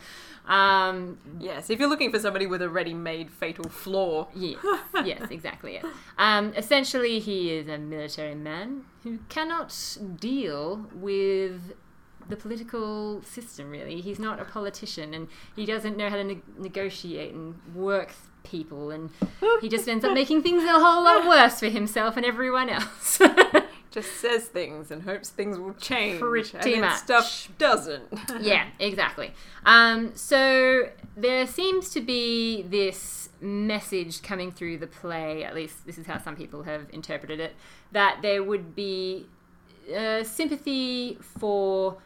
Um, 0.45 1.17
Yes, 1.39 1.69
if 1.69 1.79
you're 1.79 1.87
looking 1.89 2.11
for 2.11 2.19
somebody 2.19 2.45
with 2.45 2.61
a 2.61 2.69
ready-made 2.69 3.31
fatal 3.31 3.69
flaw. 3.69 4.27
Yes, 4.35 4.59
yes, 5.05 5.31
exactly. 5.31 5.73
Yes. 5.73 5.85
Um, 6.17 6.53
essentially, 6.55 7.19
he 7.19 7.51
is 7.51 7.67
a 7.67 7.77
military 7.77 8.35
man 8.35 8.83
who 9.03 9.19
cannot 9.29 9.73
deal 10.19 10.87
with 10.93 11.73
the 12.27 12.35
political 12.35 13.21
system. 13.23 13.69
Really, 13.69 14.01
he's 14.01 14.19
not 14.19 14.39
a 14.41 14.45
politician, 14.45 15.13
and 15.13 15.27
he 15.55 15.65
doesn't 15.65 15.95
know 15.95 16.09
how 16.09 16.17
to 16.17 16.23
ne- 16.23 16.41
negotiate 16.57 17.33
and 17.33 17.55
work 17.73 18.11
people, 18.45 18.91
and 18.91 19.09
he 19.61 19.69
just 19.69 19.87
ends 19.87 20.05
up 20.05 20.13
making 20.21 20.43
things 20.43 20.63
a 20.63 20.71
whole 20.71 21.03
lot 21.03 21.27
worse 21.27 21.59
for 21.59 21.69
himself 21.69 22.17
and 22.17 22.25
everyone 22.25 22.69
else. 22.69 23.19
Just 23.91 24.17
says 24.17 24.43
things 24.47 24.91
and 24.91 25.03
hopes 25.03 25.29
things 25.29 25.57
will 25.57 25.73
change. 25.75 26.19
Pretty 26.19 26.81
much. 26.81 26.97
stuff 26.97 27.47
doesn't. 27.57 28.03
yeah, 28.41 28.65
exactly. 28.77 29.31
Um, 29.65 30.11
so 30.15 30.89
there 31.15 31.47
seems 31.47 31.91
to 31.91 32.01
be 32.01 32.63
this 32.63 33.29
message 33.39 34.21
coming 34.21 34.51
through 34.51 34.79
the 34.79 34.87
play, 34.87 35.45
at 35.45 35.55
least 35.55 35.85
this 35.85 35.97
is 35.97 36.07
how 36.07 36.19
some 36.19 36.35
people 36.35 36.63
have 36.63 36.87
interpreted 36.91 37.39
it, 37.39 37.55
that 37.93 38.19
there 38.21 38.43
would 38.43 38.75
be 38.75 39.27
uh, 39.95 40.23
sympathy 40.25 41.17
for 41.21 41.97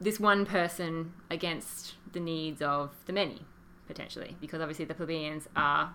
this 0.00 0.18
one 0.18 0.44
person 0.44 1.12
against 1.30 1.94
the 2.12 2.20
needs 2.20 2.62
of 2.62 2.90
the 3.06 3.12
many, 3.12 3.42
potentially, 3.88 4.36
because 4.40 4.60
obviously 4.60 4.84
the 4.84 4.94
plebeians 4.94 5.48
are 5.56 5.92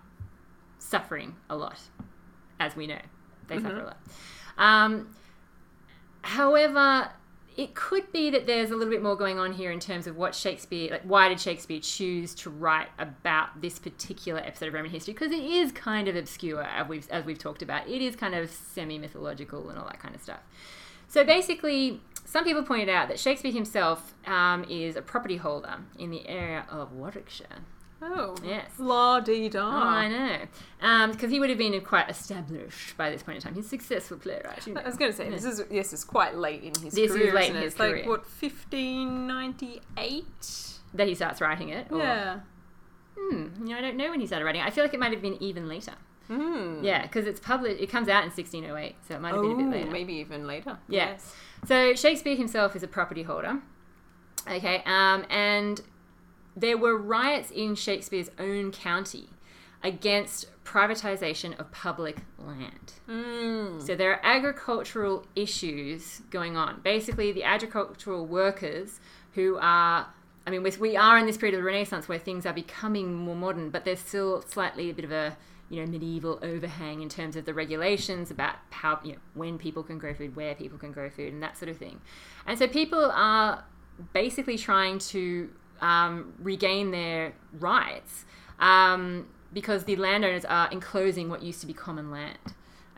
suffering 0.80 1.36
a 1.50 1.56
lot, 1.56 1.80
as 2.60 2.76
we 2.76 2.88
know. 2.88 3.00
They 3.48 3.60
suffer 3.60 3.80
a 3.80 3.86
lot. 3.86 3.98
Um, 4.58 5.16
however, 6.22 7.10
it 7.56 7.76
could 7.76 8.12
be 8.12 8.32
that 8.32 8.48
there's 8.48 8.72
a 8.72 8.76
little 8.76 8.92
bit 8.92 9.04
more 9.04 9.16
going 9.16 9.38
on 9.38 9.54
here 9.54 9.72
in 9.72 9.80
terms 9.80 10.08
of 10.08 10.18
what 10.18 10.34
Shakespeare, 10.34 10.90
like 10.90 11.04
why 11.04 11.30
did 11.30 11.40
Shakespeare 11.40 11.80
choose 11.80 12.34
to 12.36 12.50
write 12.50 12.88
about 12.98 13.62
this 13.62 13.78
particular 13.78 14.40
episode 14.40 14.70
of 14.70 14.74
Roman 14.74 14.92
history? 14.92 15.14
Because 15.14 15.32
it 15.32 15.44
is 15.44 15.72
kind 15.72 16.08
of 16.08 16.16
obscure, 16.16 16.64
as 16.64 16.88
we've, 16.88 17.10
as 17.12 17.26
we've 17.26 17.38
talked 17.38 17.62
about. 17.62 17.88
It 17.88 18.02
is 18.02 18.16
kind 18.16 18.34
of 18.34 18.50
semi 18.50 18.98
mythological 18.98 19.70
and 19.70 19.78
all 19.78 19.86
that 19.86 20.00
kind 20.00 20.16
of 20.16 20.22
stuff. 20.22 20.40
So 21.08 21.24
basically, 21.24 22.02
some 22.26 22.44
people 22.44 22.64
pointed 22.64 22.90
out 22.90 23.08
that 23.10 23.20
Shakespeare 23.20 23.52
himself 23.52 24.16
um, 24.26 24.66
is 24.68 24.96
a 24.96 25.02
property 25.02 25.38
holder 25.38 25.76
in 26.00 26.10
the 26.10 26.28
area 26.28 26.66
of 26.70 26.92
Warwickshire. 26.92 27.62
Oh. 28.06 28.36
Yes. 28.44 28.70
La 28.80 29.20
dee 29.22 29.48
da. 29.50 29.66
Oh, 29.66 29.88
I 29.88 30.08
know. 30.10 30.38
Because 31.12 31.32
he 31.32 31.40
would 31.40 31.50
have 31.50 31.58
been 31.58 31.80
quite 31.82 32.10
established 32.10 32.98
by 32.98 33.10
this 33.10 33.24
point 33.24 33.38
in 33.38 33.42
time. 33.42 33.56
He's 33.56 33.66
a 33.66 33.70
successful 33.70 34.18
playwright. 34.18 34.66
You 34.68 34.74
know. 34.74 34.82
I 34.82 34.86
was 34.86 34.98
going 34.98 35.12
to 35.12 35.16
say 35.18 35.30
this 35.30 35.46
is 35.46 35.64
this 35.66 35.94
is 35.94 36.04
quite 36.04 36.36
late 36.36 36.64
in 36.64 36.74
his 36.82 36.94
This 36.94 37.12
is 37.12 37.18
career. 37.18 37.34
late 37.34 37.44
isn't 37.46 37.56
in 37.58 37.62
it? 37.62 37.66
his 37.66 37.74
It's 37.74 37.80
like 37.80 37.92
career. 37.92 38.08
what 38.10 38.26
1598. 38.26 40.80
that 40.94 41.08
he 41.08 41.16
starts 41.16 41.42
writing 41.42 41.70
it. 41.70 41.88
or- 41.92 41.98
Yeah. 42.00 42.40
Hmm, 43.18 43.48
you 43.62 43.70
know, 43.70 43.78
I 43.78 43.82
don't 43.82 43.96
know 43.96 44.10
when 44.10 44.20
he 44.20 44.28
started 44.28 44.46
writing. 44.46 44.62
it. 44.62 44.68
I 44.68 44.72
feel 44.72 44.84
like 44.84 44.94
it 44.94 45.00
might 45.00 45.12
have 45.12 45.22
been 45.22 45.42
even 45.42 45.68
later. 45.68 45.94
Hmm. 46.28 46.84
Yeah, 46.84 47.04
because 47.04 47.28
it's 47.28 47.40
published. 47.40 47.82
It 47.82 47.90
comes 47.90 48.08
out 48.10 48.24
in 48.24 48.32
1608, 48.32 48.96
so 49.08 49.16
it 49.16 49.22
might 49.22 49.34
have 49.34 49.42
been 49.42 49.52
a 49.52 49.56
bit 49.56 49.66
Oh, 49.66 49.70
later. 49.72 49.92
maybe 49.92 50.14
even 50.16 50.48
later. 50.48 50.78
Yeah. 50.88 51.10
Yes. 51.12 51.36
So 51.68 51.94
Shakespeare 51.96 52.36
himself 52.36 52.76
is 52.76 52.84
a 52.84 52.88
property 52.88 53.24
holder. 53.24 53.60
Okay, 54.50 54.84
um, 54.86 55.26
and 55.30 55.82
there 56.56 56.78
were 56.78 56.98
riots 56.98 57.52
in 57.52 57.76
Shakespeare's 57.76 58.30
own 58.40 58.72
county 58.72 59.30
against 59.84 60.48
privatization 60.64 61.60
of 61.60 61.72
public 61.72 62.18
land. 62.38 62.94
Mm. 63.10 63.86
So 63.86 63.96
there 63.96 64.12
are 64.14 64.20
agricultural 64.24 65.26
issues 65.36 66.22
going 66.30 66.56
on. 66.56 66.80
Basically, 66.82 67.32
the 67.32 67.44
agricultural 67.44 68.26
workers 68.26 69.00
who 69.34 69.58
are, 69.60 70.08
I 70.48 70.50
mean, 70.50 70.66
we 70.80 70.96
are 70.96 71.18
in 71.18 71.26
this 71.26 71.38
period 71.38 71.56
of 71.56 71.62
the 71.62 71.66
Renaissance 71.66 72.08
where 72.08 72.20
things 72.20 72.46
are 72.46 72.54
becoming 72.54 73.14
more 73.14 73.36
modern, 73.36 73.72
but 73.72 73.84
there's 73.84 74.00
still 74.00 74.42
slightly 74.44 74.90
a 74.90 74.94
bit 74.94 75.06
of 75.06 75.12
a 75.12 75.38
you 75.70 75.84
know 75.84 75.90
medieval 75.90 76.40
overhang 76.44 77.02
in 77.02 77.10
terms 77.10 77.36
of 77.36 77.46
the 77.46 77.54
regulations 77.54 78.30
about 78.30 78.56
how 78.70 79.00
you 79.04 79.14
know 79.14 79.18
when 79.34 79.58
people 79.58 79.84
can 79.84 79.98
grow 79.98 80.14
food, 80.14 80.36
where 80.36 80.56
people 80.56 80.78
can 80.78 80.92
grow 80.92 81.10
food, 81.10 81.34
and 81.34 81.42
that 81.42 81.58
sort 81.58 81.70
of 81.70 81.78
thing. 81.78 82.00
And 82.46 82.58
so 82.58 82.68
people 82.68 83.12
are 83.14 83.64
basically 84.14 84.58
trying 84.58 85.00
to 85.00 85.50
um, 85.82 86.34
regain 86.40 86.92
their 86.92 87.34
rights 87.60 88.26
um, 88.60 89.28
because 89.54 89.84
the 89.84 89.96
landowners 89.96 90.46
are 90.46 90.70
enclosing 90.72 91.30
what 91.30 91.44
used 91.44 91.62
to 91.62 91.68
be 91.68 91.74
common 91.74 92.12
land. 92.12 92.38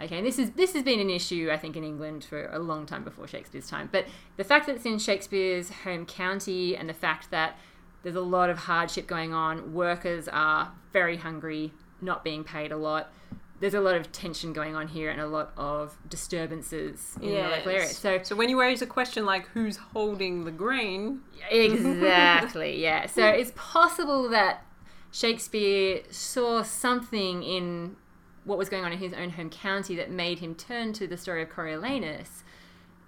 Okay, 0.01 0.17
and 0.17 0.27
this 0.27 0.37
is 0.37 0.51
this 0.51 0.73
has 0.73 0.83
been 0.83 0.99
an 0.99 1.09
issue 1.09 1.49
I 1.51 1.57
think 1.57 1.77
in 1.77 1.83
England 1.83 2.25
for 2.25 2.47
a 2.47 2.59
long 2.59 2.85
time 2.85 3.03
before 3.03 3.27
Shakespeare's 3.27 3.69
time. 3.69 3.87
But 3.91 4.05
the 4.35 4.43
fact 4.43 4.65
that 4.67 4.75
it's 4.75 4.85
in 4.85 4.99
Shakespeare's 4.99 5.69
home 5.69 6.05
county 6.05 6.75
and 6.75 6.89
the 6.89 6.93
fact 6.93 7.31
that 7.31 7.57
there's 8.03 8.15
a 8.15 8.21
lot 8.21 8.49
of 8.49 8.57
hardship 8.57 9.07
going 9.07 9.33
on, 9.33 9.73
workers 9.73 10.27
are 10.27 10.73
very 10.91 11.17
hungry, 11.17 11.71
not 12.01 12.23
being 12.23 12.43
paid 12.43 12.71
a 12.71 12.77
lot. 12.77 13.11
There's 13.59 13.73
a 13.73 13.79
lot 13.79 13.95
of 13.95 14.11
tension 14.11 14.51
going 14.51 14.75
on 14.75 14.89
here 14.89 15.09
and 15.09 15.21
a 15.21 15.27
lot 15.27 15.53
of 15.55 15.97
disturbances 16.09 17.17
in 17.21 17.29
the 17.29 17.49
local 17.49 17.71
area. 17.71 17.87
So 17.87 18.19
So 18.23 18.35
when 18.35 18.49
you 18.49 18.59
raise 18.59 18.81
a 18.81 18.85
question 18.85 19.25
like 19.25 19.47
who's 19.49 19.77
holding 19.77 20.43
the 20.43 20.51
grain, 20.51 21.21
Exactly, 21.49 22.81
yeah. 22.81 23.05
So 23.05 23.25
it's 23.41 23.53
possible 23.55 24.27
that 24.29 24.65
Shakespeare 25.11 26.01
saw 26.09 26.63
something 26.63 27.43
in 27.43 27.95
what 28.43 28.57
was 28.57 28.69
going 28.69 28.83
on 28.83 28.91
in 28.91 28.99
his 28.99 29.13
own 29.13 29.31
home 29.31 29.49
county 29.49 29.95
that 29.95 30.11
made 30.11 30.39
him 30.39 30.53
turn 30.55 30.93
to 30.93 31.07
the 31.07 31.17
story 31.17 31.41
of 31.41 31.49
Coriolanus, 31.49 32.43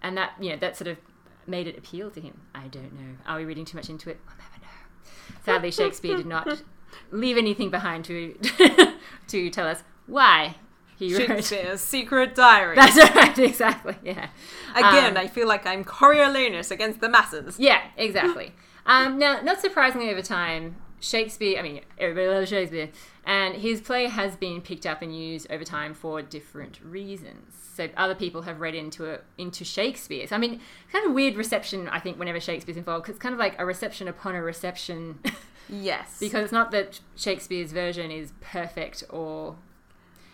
and 0.01 0.17
that 0.17 0.31
you 0.39 0.49
know 0.51 0.55
that 0.57 0.77
sort 0.77 0.87
of 0.87 0.97
made 1.45 1.67
it 1.67 1.77
appeal 1.77 2.09
to 2.11 2.21
him. 2.21 2.41
I 2.55 2.67
don't 2.67 2.93
know. 2.93 3.17
Are 3.25 3.37
we 3.37 3.45
reading 3.45 3.65
too 3.65 3.77
much 3.77 3.89
into 3.89 4.09
it? 4.09 4.19
We'll 4.25 4.37
never 4.37 4.61
know. 4.61 5.41
Sadly, 5.45 5.71
Shakespeare 5.71 6.15
did 6.17 6.25
not 6.25 6.61
leave 7.11 7.37
anything 7.37 7.69
behind 7.69 8.05
to 8.05 8.37
to 9.27 9.49
tell 9.49 9.67
us 9.67 9.83
why 10.07 10.55
he 10.97 11.13
wrote. 11.13 11.27
Shakespeare's 11.27 11.81
secret 11.81 12.33
diary. 12.35 12.75
That's 12.79 12.97
right, 13.15 13.37
exactly. 13.37 13.95
Yeah. 14.03 14.29
Again, 14.75 15.11
Um, 15.15 15.17
I 15.17 15.27
feel 15.27 15.47
like 15.47 15.65
I'm 15.67 15.83
Coriolanus 15.83 16.71
against 16.71 16.99
the 17.01 17.09
masses. 17.09 17.59
Yeah, 17.59 17.81
exactly. 17.97 18.53
um, 18.85 19.19
now, 19.19 19.41
not 19.41 19.61
surprisingly, 19.61 20.09
over 20.09 20.21
time, 20.21 20.77
Shakespeare, 20.99 21.59
I 21.59 21.61
mean, 21.61 21.81
everybody 21.99 22.27
loves 22.27 22.49
Shakespeare, 22.49 22.89
and 23.25 23.55
his 23.55 23.81
play 23.81 24.07
has 24.07 24.35
been 24.35 24.61
picked 24.61 24.85
up 24.87 25.01
and 25.03 25.15
used 25.15 25.51
over 25.51 25.63
time 25.63 25.93
for 25.93 26.21
different 26.23 26.79
reasons. 26.83 27.53
So 27.75 27.87
other 27.95 28.15
people 28.15 28.41
have 28.41 28.59
read 28.59 28.73
into 28.73 29.05
it, 29.05 29.23
into 29.37 29.63
Shakespeare. 29.63 30.25
So, 30.25 30.35
I 30.35 30.39
mean, 30.39 30.59
kind 30.91 31.05
of 31.05 31.13
weird 31.13 31.35
reception, 31.35 31.87
I 31.89 31.99
think, 31.99 32.17
whenever 32.17 32.39
Shakespeare's 32.39 32.77
involved, 32.77 33.03
because 33.03 33.17
it's 33.17 33.21
kind 33.21 33.33
of 33.33 33.39
like 33.39 33.53
a 33.59 33.65
reception 33.67 34.07
upon 34.07 34.33
a 34.33 34.41
reception, 34.41 35.19
Yes. 35.69 36.17
because 36.19 36.45
it's 36.45 36.51
not 36.51 36.71
that 36.71 36.99
Shakespeare's 37.15 37.71
version 37.73 38.09
is 38.09 38.31
perfect 38.41 39.03
or. 39.11 39.57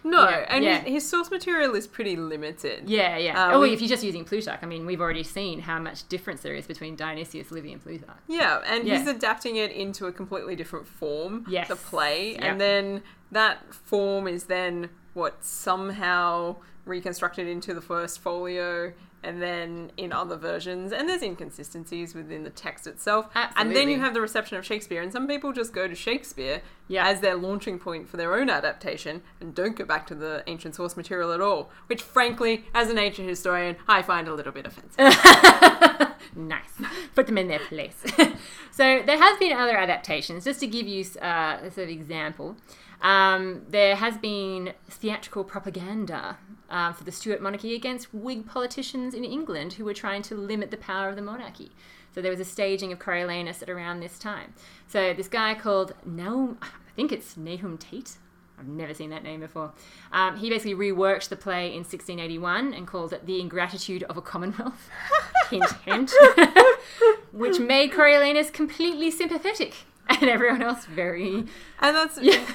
No, 0.04 0.30
Yeah, 0.30 0.46
and 0.50 0.64
yeah. 0.64 0.80
His, 0.80 0.94
his 1.04 1.10
source 1.10 1.32
material 1.32 1.76
is 1.76 1.88
pretty 1.88 2.16
limited. 2.16 2.90
Yeah, 2.90 3.18
yeah. 3.18 3.48
Uh, 3.50 3.54
oh, 3.54 3.64
if 3.64 3.80
you're 3.82 3.90
just 3.90 4.04
using 4.04 4.26
Plutarch, 4.26 4.60
I 4.62 4.66
mean, 4.66 4.86
we've 4.86 5.02
already 5.02 5.24
seen 5.24 5.60
how 5.60 5.80
much 5.80 6.08
difference 6.10 6.42
there 6.42 6.54
is 6.56 6.68
between 6.68 6.96
Dionysius, 6.96 7.52
Livy, 7.52 7.72
and 7.74 7.82
Plutarch. 7.82 8.18
Yeah, 8.28 8.62
and 8.68 8.86
Yeah. 8.88 8.98
he's 9.00 9.08
adapting 9.08 9.56
it 9.56 9.72
into 9.72 10.06
a 10.08 10.12
completely 10.12 10.56
different 10.56 10.88
form, 10.88 11.46
Yes. 11.48 11.68
the 11.68 11.76
play, 11.76 12.34
Yep. 12.34 12.42
and 12.44 12.62
then 12.62 13.04
that 13.32 13.74
form 13.74 14.28
is 14.28 14.46
then 14.46 14.90
what 15.14 15.44
somehow 15.44 16.56
reconstructed 16.86 17.48
into 17.48 17.74
the 17.74 17.82
first 17.82 18.20
folio 18.20 18.94
and 19.24 19.42
then 19.42 19.92
in 19.98 20.12
other 20.12 20.36
versions 20.36 20.92
and 20.92 21.08
there's 21.08 21.22
inconsistencies 21.22 22.14
within 22.14 22.44
the 22.44 22.50
text 22.50 22.86
itself 22.88 23.28
Absolutely. 23.36 23.62
and 23.62 23.76
then 23.76 23.90
you 23.90 24.00
have 24.00 24.14
the 24.14 24.22
reception 24.22 24.58
of 24.58 24.66
shakespeare 24.66 25.02
and 25.02 25.12
some 25.12 25.28
people 25.28 25.52
just 25.54 25.74
go 25.74 25.88
to 25.88 25.96
shakespeare 25.96 26.62
Yeah. 26.88 27.08
as 27.08 27.22
their 27.22 27.36
launching 27.36 27.80
point 27.80 28.10
for 28.10 28.18
their 28.18 28.36
own 28.36 28.50
adaptation 28.50 29.22
and 29.40 29.56
don't 29.56 29.76
go 29.76 29.86
back 29.86 30.06
to 30.08 30.16
the 30.16 30.44
ancient 30.48 30.76
source 30.76 30.98
material 30.98 31.32
at 31.32 31.42
all 31.42 31.72
which 31.88 32.02
frankly 32.02 32.66
as 32.74 32.90
an 32.90 32.98
ancient 32.98 33.28
historian 33.30 33.76
i 33.88 34.02
find 34.02 34.28
a 34.28 34.34
little 34.34 34.52
bit 34.52 34.66
offensive 34.66 35.00
nice. 36.36 36.70
Put 37.16 37.28
them 37.28 37.38
in 37.38 37.48
their 37.48 37.60
place. 37.60 38.02
so 38.72 39.02
there 39.06 39.18
has 39.18 39.38
been 39.38 39.54
other 39.54 39.78
adaptations. 39.78 40.44
Just 40.46 40.60
to 40.62 40.68
give 40.68 40.88
you 40.88 41.06
uh, 41.22 41.58
a 41.62 41.70
sort 41.72 41.86
of 41.86 41.90
example, 41.90 42.56
um, 43.04 43.64
there 43.70 43.98
has 43.98 44.18
been 44.18 44.74
theatrical 44.90 45.44
propaganda 45.44 46.38
um, 46.70 46.94
for 46.94 47.04
the 47.04 47.12
Stuart 47.12 47.42
monarchy 47.42 47.76
against 47.76 48.14
Whig 48.14 48.48
politicians 48.48 49.14
in 49.14 49.24
England 49.24 49.74
who 49.74 49.86
were 49.86 49.94
trying 49.94 50.22
to 50.24 50.36
limit 50.36 50.72
the 50.72 50.78
power 50.78 51.10
of 51.10 51.16
the 51.16 51.22
monarchy. 51.22 51.72
So 52.16 52.22
there 52.22 52.32
was 52.32 52.40
a 52.40 52.46
staging 52.46 52.92
of 52.92 53.00
Coriolanus 53.00 53.62
at 53.62 53.70
around 53.70 54.00
this 54.00 54.18
time. 54.18 54.54
So 54.88 55.14
this 55.14 55.28
guy 55.28 55.54
called 55.56 55.94
Nahum, 56.06 56.58
I 56.62 56.68
think 56.96 57.12
it's 57.12 57.36
Nahum 57.38 57.78
Tate. 57.78 58.18
I've 58.58 58.68
never 58.68 58.94
seen 58.94 59.10
that 59.10 59.24
name 59.24 59.40
before. 59.40 59.74
Um, 60.12 60.38
he 60.38 60.50
basically 60.50 60.76
reworked 60.76 61.30
the 61.30 61.36
play 61.36 61.68
in 61.68 61.80
1681 61.80 62.74
and 62.74 62.88
called 62.88 63.12
it 63.12 63.26
The 63.26 63.42
Ingratitude 63.42 64.04
of 64.04 64.16
a 64.16 64.22
Commonwealth. 64.22 64.90
hint, 65.50 65.72
hint. 65.86 66.14
Which 67.32 67.60
made 67.60 67.92
Coriolanus 67.92 68.52
completely 68.54 69.10
sympathetic 69.12 69.74
and 70.08 70.30
everyone 70.30 70.62
else 70.62 70.86
very. 70.86 71.34
and 71.36 71.96
that's 71.96 72.20
Yeah. 72.22 72.46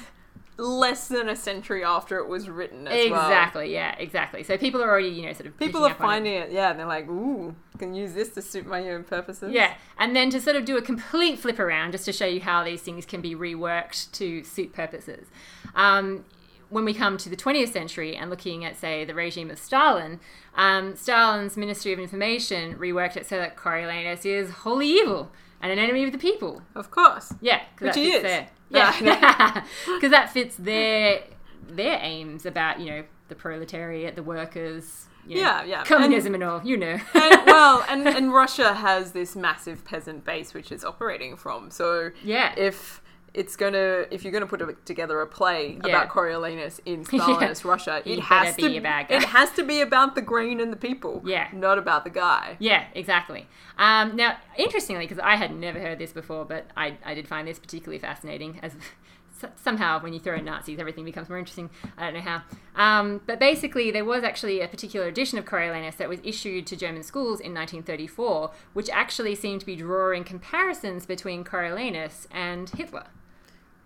Less 0.59 1.07
than 1.07 1.29
a 1.29 1.35
century 1.35 1.83
after 1.83 2.17
it 2.17 2.27
was 2.27 2.49
written 2.49 2.87
as 2.87 3.09
well 3.09 3.27
Exactly, 3.27 3.73
yeah, 3.73 3.95
exactly. 3.97 4.43
So 4.43 4.57
people 4.57 4.83
are 4.83 4.89
already, 4.89 5.07
you 5.09 5.23
know, 5.25 5.33
sort 5.33 5.47
of. 5.47 5.57
People 5.57 5.81
are 5.81 5.85
on 5.85 5.91
it. 5.91 5.97
finding 5.97 6.33
it, 6.33 6.51
yeah, 6.51 6.71
and 6.71 6.79
they're 6.79 6.85
like, 6.85 7.07
ooh, 7.07 7.55
can 7.77 7.93
use 7.93 8.13
this 8.13 8.29
to 8.29 8.41
suit 8.41 8.67
my 8.67 8.89
own 8.89 9.03
purposes. 9.05 9.51
Yeah, 9.53 9.73
and 9.97 10.15
then 10.15 10.29
to 10.31 10.41
sort 10.41 10.55
of 10.57 10.65
do 10.65 10.77
a 10.77 10.81
complete 10.81 11.39
flip 11.39 11.59
around 11.59 11.93
just 11.93 12.05
to 12.05 12.13
show 12.13 12.25
you 12.25 12.41
how 12.41 12.63
these 12.63 12.81
things 12.81 13.05
can 13.05 13.21
be 13.21 13.33
reworked 13.35 14.11
to 14.13 14.43
suit 14.43 14.73
purposes. 14.73 15.27
Um, 15.75 16.25
when 16.69 16.85
we 16.85 16.93
come 16.93 17.17
to 17.17 17.29
the 17.29 17.35
20th 17.35 17.69
century 17.73 18.15
and 18.15 18.29
looking 18.29 18.63
at, 18.63 18.77
say, 18.77 19.03
the 19.03 19.15
regime 19.15 19.49
of 19.49 19.57
Stalin, 19.57 20.19
um, 20.55 20.95
Stalin's 20.95 21.57
Ministry 21.57 21.93
of 21.93 21.99
Information 21.99 22.75
reworked 22.75 23.17
it 23.17 23.25
so 23.25 23.37
that 23.37 23.55
Coriolanus 23.55 24.25
is 24.25 24.51
wholly 24.51 24.87
evil 24.87 25.31
and 25.61 25.71
an 25.71 25.79
enemy 25.79 26.03
of 26.03 26.11
the 26.11 26.17
people. 26.19 26.61
Of 26.75 26.91
course. 26.91 27.33
Yeah, 27.41 27.59
Which 27.79 27.93
because 27.93 27.95
he 27.95 28.11
is. 28.11 28.21
there. 28.21 28.49
Yeah, 28.69 29.63
because 29.85 30.11
that 30.11 30.31
fits 30.31 30.55
their 30.55 31.23
their 31.67 31.99
aims 32.01 32.45
about 32.45 32.79
you 32.79 32.91
know 32.91 33.03
the 33.27 33.35
proletariat, 33.35 34.15
the 34.15 34.23
workers. 34.23 35.05
You 35.27 35.35
know, 35.35 35.41
Yeah, 35.41 35.63
yeah. 35.63 35.83
Communism 35.83 36.33
and 36.33 36.43
all, 36.43 36.61
you 36.63 36.75
know. 36.77 36.97
And, 37.13 37.41
well, 37.45 37.85
and, 37.87 38.07
and 38.07 38.33
Russia 38.33 38.73
has 38.73 39.11
this 39.11 39.35
massive 39.35 39.85
peasant 39.85 40.25
base 40.25 40.53
which 40.53 40.71
it's 40.71 40.83
operating 40.83 41.35
from. 41.35 41.69
So 41.69 42.11
yeah. 42.23 42.53
if 42.57 43.01
it's 43.33 43.55
gonna, 43.55 44.05
if 44.11 44.23
you're 44.23 44.33
gonna 44.33 44.47
put 44.47 44.61
a, 44.61 44.73
together 44.85 45.21
a 45.21 45.27
play 45.27 45.79
Yeah. 45.83 45.89
about 45.89 46.09
Coriolanus 46.09 46.79
in 46.85 47.03
Stalinist 47.05 47.63
Russia, 47.63 48.01
it 48.05 48.19
has 48.19 48.55
to 48.55 48.69
be 48.69 48.77
a 48.77 48.81
bad 48.81 49.07
guy. 49.07 49.15
It 49.17 49.23
has 49.25 49.51
to 49.51 49.63
be 49.63 49.81
about 49.81 50.15
the 50.15 50.21
grain 50.21 50.59
and 50.59 50.71
the 50.71 50.77
people. 50.77 51.21
Yeah. 51.25 51.47
not 51.53 51.77
about 51.77 52.03
the 52.03 52.09
guy. 52.09 52.57
Yeah, 52.59 52.85
exactly. 52.93 53.47
Um, 53.77 54.15
now, 54.15 54.37
interestingly, 54.57 55.05
because 55.05 55.19
I 55.19 55.35
had 55.35 55.55
never 55.55 55.79
heard 55.79 55.99
this 55.99 56.11
before, 56.11 56.45
but 56.45 56.67
I, 56.75 56.97
I 57.05 57.13
did 57.13 57.27
find 57.27 57.47
this 57.47 57.59
particularly 57.59 57.99
fascinating. 57.99 58.59
As 58.61 58.73
somehow, 59.55 60.01
when 60.01 60.11
you 60.13 60.19
throw 60.19 60.35
in 60.35 60.43
Nazis, 60.45 60.79
everything 60.79 61.05
becomes 61.05 61.29
more 61.29 61.37
interesting. 61.37 61.69
I 61.97 62.05
don't 62.05 62.13
know 62.15 62.19
how. 62.21 62.41
Um, 62.75 63.21
but 63.25 63.39
basically, 63.39 63.89
there 63.91 64.03
was 64.05 64.23
actually 64.23 64.59
a 64.61 64.67
particular 64.67 65.07
edition 65.07 65.37
of 65.37 65.45
Coriolanus 65.45 65.95
that 65.97 66.09
was 66.09 66.19
issued 66.23 66.67
to 66.67 66.75
German 66.75 67.03
schools 67.03 67.39
in 67.39 67.53
1934, 67.53 68.51
which 68.73 68.89
actually 68.89 69.35
seemed 69.35 69.61
to 69.61 69.65
be 69.65 69.75
drawing 69.75 70.23
comparisons 70.23 71.05
between 71.05 71.43
Coriolanus 71.43 72.27
and 72.31 72.69
Hitler. 72.71 73.05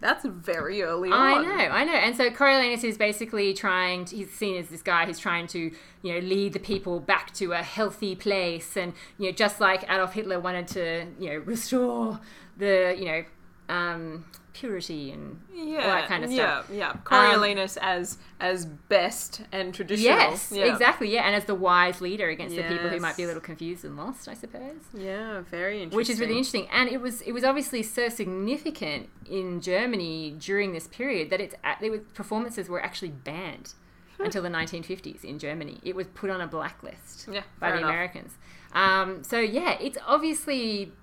That's 0.03 0.25
very 0.25 0.83
early 0.83 1.10
on. 1.10 1.13
I 1.13 1.41
know, 1.41 1.72
I 1.72 1.86
know. 1.86 1.93
And 1.93 2.13
so 2.15 2.29
Coriolanus 2.29 2.83
is 2.83 2.98
basically 2.98 3.53
trying 3.53 4.03
to, 4.05 4.17
he's 4.17 4.31
seen 4.31 4.57
as 4.57 4.67
this 4.67 4.81
guy 4.81 5.05
who's 5.05 5.17
trying 5.17 5.48
to, 5.48 5.72
you 6.01 6.13
know, 6.13 6.19
lead 6.19 6.51
the 6.51 6.60
people 6.60 7.00
back 7.00 7.33
to 7.36 7.53
a 7.53 7.63
healthy 7.63 8.13
place. 8.13 8.75
And, 8.75 8.91
you 9.17 9.27
know, 9.27 9.31
just 9.31 9.62
like 9.62 9.83
Adolf 9.83 10.12
Hitler 10.12 10.41
wanted 10.41 10.67
to, 10.67 11.07
you 11.17 11.29
know, 11.29 11.38
restore 11.38 12.19
the, 12.57 12.93
you 13.00 13.05
know, 13.05 13.24
um, 13.69 14.25
purity 14.53 15.12
and 15.12 15.39
yeah, 15.53 15.77
all 15.79 15.88
that 15.89 16.07
kind 16.07 16.24
of 16.24 16.31
stuff. 16.31 16.69
Um, 16.69 16.75
Yeah, 16.75 16.93
yeah. 16.93 17.00
Coriolanus 17.03 17.77
as 17.81 18.17
as 18.39 18.65
best 18.65 19.41
and 19.51 19.74
traditional. 19.74 20.15
Yes, 20.15 20.51
yeah. 20.55 20.72
exactly. 20.72 21.12
Yeah, 21.12 21.24
and 21.24 21.36
as 21.36 21.45
the 21.45 21.55
wise 21.55 22.01
leader 22.01 22.29
against 22.29 22.55
the 22.55 22.63
people 22.63 22.89
who 22.89 23.00
might 23.00 23.17
be 23.17 23.24
a 23.24 23.27
little 23.27 23.41
confused 23.41 23.83
and 23.83 23.98
lost, 23.98 24.27
I 24.27 24.33
suppose. 24.33 24.81
Yeah, 24.93 25.41
very 25.41 25.77
interesting. 25.77 25.98
Which 25.98 26.10
is 26.10 26.19
really 26.19 26.38
interesting, 26.38 26.67
and 26.72 26.89
it 26.89 27.01
was 27.01 27.22
it 27.22 27.31
was 27.31 27.43
obviously 27.43 27.83
so 27.83 28.10
significant 28.10 29.10
in 29.29 29.62
Germany 29.62 30.36
during 30.39 30.74
this 30.74 30.88
period 30.88 31.29
that 31.31 31.41
it's 31.41 31.55
there 31.81 31.91
was 31.91 32.01
performances 32.13 32.69
were 32.69 32.81
actually 32.83 33.12
banned 33.12 33.74
until 34.19 34.43
the 34.43 34.50
1950s 34.50 35.24
in 35.24 35.39
Germany. 35.39 35.79
It 35.83 35.95
was 35.95 36.07
put 36.07 36.29
on 36.29 36.39
a 36.39 36.48
blacklist 36.48 37.27
Yeah, 37.31 37.41
by 37.60 37.72
the 37.72 37.79
enough. 37.79 37.89
Americans. 37.89 38.38
Um, 38.74 39.24
so 39.24 39.39
yeah, 39.39 39.77
it's 39.81 39.98
obviously 40.05 40.93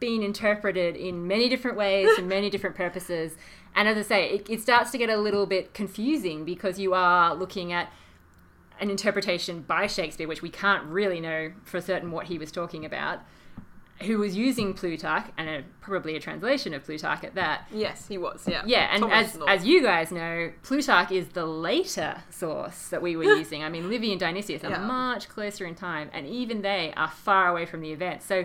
been 0.00 0.22
interpreted 0.22 0.96
in 0.96 1.26
many 1.26 1.48
different 1.48 1.76
ways 1.76 2.08
for 2.16 2.22
many 2.22 2.50
different 2.50 2.76
purposes. 2.76 3.36
And 3.74 3.88
as 3.88 3.96
I 3.96 4.02
say, 4.02 4.28
it, 4.30 4.50
it 4.50 4.60
starts 4.62 4.90
to 4.92 4.98
get 4.98 5.10
a 5.10 5.16
little 5.16 5.46
bit 5.46 5.74
confusing 5.74 6.44
because 6.44 6.78
you 6.78 6.94
are 6.94 7.34
looking 7.34 7.72
at 7.72 7.92
an 8.80 8.90
interpretation 8.90 9.62
by 9.62 9.86
Shakespeare, 9.86 10.28
which 10.28 10.42
we 10.42 10.50
can't 10.50 10.84
really 10.84 11.20
know 11.20 11.52
for 11.64 11.80
certain 11.80 12.10
what 12.10 12.26
he 12.26 12.38
was 12.38 12.52
talking 12.52 12.84
about, 12.84 13.20
who 14.02 14.18
was 14.18 14.36
using 14.36 14.74
Plutarch 14.74 15.24
and 15.38 15.48
a, 15.48 15.62
probably 15.80 16.14
a 16.16 16.20
translation 16.20 16.74
of 16.74 16.84
Plutarch 16.84 17.24
at 17.24 17.34
that. 17.36 17.66
Yes, 17.72 18.06
he 18.06 18.18
was. 18.18 18.44
Yeah. 18.46 18.62
Yeah, 18.66 18.88
and 18.92 19.00
Thomas 19.02 19.28
as, 19.32 19.38
North. 19.38 19.50
as 19.50 19.64
you 19.64 19.82
guys 19.82 20.12
know, 20.12 20.52
Plutarch 20.62 21.10
is 21.10 21.28
the 21.28 21.46
later 21.46 22.22
source 22.28 22.88
that 22.88 23.00
we 23.00 23.16
were 23.16 23.24
using. 23.38 23.64
I 23.64 23.70
mean, 23.70 23.88
Livy 23.88 24.10
and 24.10 24.20
Dionysius 24.20 24.62
are 24.64 24.70
Yeah. 24.70 24.78
much 24.86 25.28
closer 25.30 25.64
in 25.64 25.74
time, 25.74 26.10
and 26.12 26.26
even 26.26 26.60
they 26.60 26.92
are 26.96 27.08
far 27.08 27.48
away 27.48 27.64
from 27.64 27.80
the 27.80 27.92
event. 27.92 28.22
So 28.22 28.44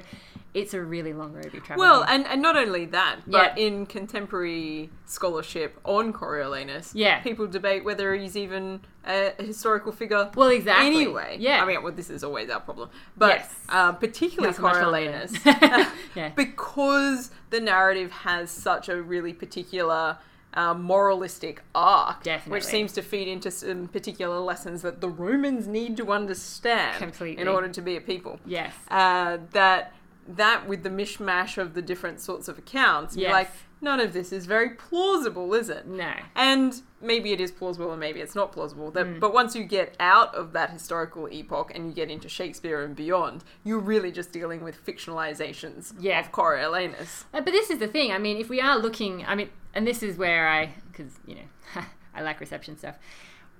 it's 0.53 0.73
a 0.73 0.81
really 0.81 1.13
long 1.13 1.31
road 1.33 1.49
we've 1.53 1.63
traveled. 1.63 1.79
Well, 1.87 2.03
and, 2.03 2.25
and 2.27 2.41
not 2.41 2.57
only 2.57 2.85
that, 2.85 3.17
but 3.25 3.57
Yeah. 3.57 3.65
in 3.67 3.85
contemporary 3.85 4.89
scholarship 5.05 5.79
on 5.85 6.11
Coriolanus, 6.13 6.91
Yeah. 6.93 7.19
people 7.21 7.47
debate 7.47 7.85
whether 7.85 8.13
he's 8.15 8.35
even 8.35 8.81
a 9.05 9.31
historical 9.41 9.91
figure. 9.91 10.29
well, 10.35 10.49
exactly. 10.49 10.87
Anyway, 10.87 11.37
yeah. 11.39 11.63
I 11.63 11.65
mean, 11.65 11.81
well, 11.83 11.93
this 11.93 12.09
is 12.09 12.23
always 12.23 12.49
our 12.49 12.59
problem, 12.59 12.89
but 13.15 13.37
Yes. 13.39 13.55
uh, 13.69 13.91
particularly 13.93 14.53
so 14.53 14.61
Coriolanus, 14.63 15.33
yeah. 16.15 16.29
because 16.35 17.31
the 17.49 17.59
narrative 17.61 18.11
has 18.11 18.51
such 18.51 18.89
a 18.89 19.01
really 19.01 19.33
particular 19.33 20.17
uh, 20.53 20.73
moralistic 20.73 21.61
arc, 21.73 22.23
Definitely. 22.23 22.51
which 22.51 22.65
seems 22.65 22.91
to 22.91 23.01
feed 23.01 23.29
into 23.29 23.49
some 23.49 23.87
particular 23.87 24.37
lessons 24.39 24.81
that 24.81 24.99
the 24.99 25.07
Romans 25.07 25.65
need 25.65 25.95
to 25.95 26.11
understand 26.11 26.97
Completely. 26.97 27.41
in 27.41 27.47
order 27.47 27.69
to 27.69 27.81
be 27.81 27.95
a 27.95 28.01
people. 28.01 28.37
Yes. 28.45 28.73
Uh, 28.89 29.37
that 29.53 29.93
that 30.27 30.67
with 30.67 30.83
the 30.83 30.89
mishmash 30.89 31.57
of 31.57 31.73
the 31.73 31.81
different 31.81 32.19
sorts 32.19 32.47
of 32.47 32.57
accounts, 32.57 33.15
you're 33.17 33.29
Yes. 33.29 33.33
like, 33.33 33.49
none 33.81 33.99
of 33.99 34.13
this 34.13 34.31
is 34.31 34.45
very 34.45 34.69
plausible, 34.69 35.53
is 35.55 35.67
it? 35.69 35.87
No. 35.87 36.13
And 36.35 36.81
maybe 37.01 37.31
it 37.31 37.41
is 37.41 37.51
plausible 37.51 37.89
and 37.91 37.99
maybe 37.99 38.21
it's 38.21 38.35
not 38.35 38.51
plausible. 38.51 38.91
That, 38.91 39.07
Mm. 39.07 39.19
But 39.19 39.33
once 39.33 39.55
you 39.55 39.63
get 39.63 39.95
out 39.99 40.33
of 40.35 40.53
that 40.53 40.69
historical 40.69 41.27
epoch 41.31 41.71
and 41.73 41.87
you 41.87 41.93
get 41.93 42.11
into 42.11 42.29
Shakespeare 42.29 42.81
and 42.83 42.95
beyond, 42.95 43.43
you're 43.63 43.79
really 43.79 44.11
just 44.11 44.31
dealing 44.31 44.63
with 44.63 44.85
fictionalizations 44.85 45.93
Yeah. 45.99 46.19
of 46.19 46.31
Coriolanus. 46.31 47.25
Uh, 47.33 47.41
But 47.41 47.53
this 47.53 47.69
is 47.71 47.79
the 47.79 47.87
thing. 47.87 48.11
I 48.11 48.19
mean, 48.19 48.37
if 48.37 48.49
we 48.49 48.61
are 48.61 48.77
looking, 48.77 49.25
I 49.25 49.33
mean, 49.35 49.49
and 49.73 49.87
this 49.87 50.03
is 50.03 50.17
where 50.17 50.47
I, 50.47 50.75
because 50.91 51.19
you 51.25 51.35
know, 51.35 51.81
I 52.13 52.21
like 52.21 52.39
reception 52.39 52.77
stuff. 52.77 52.97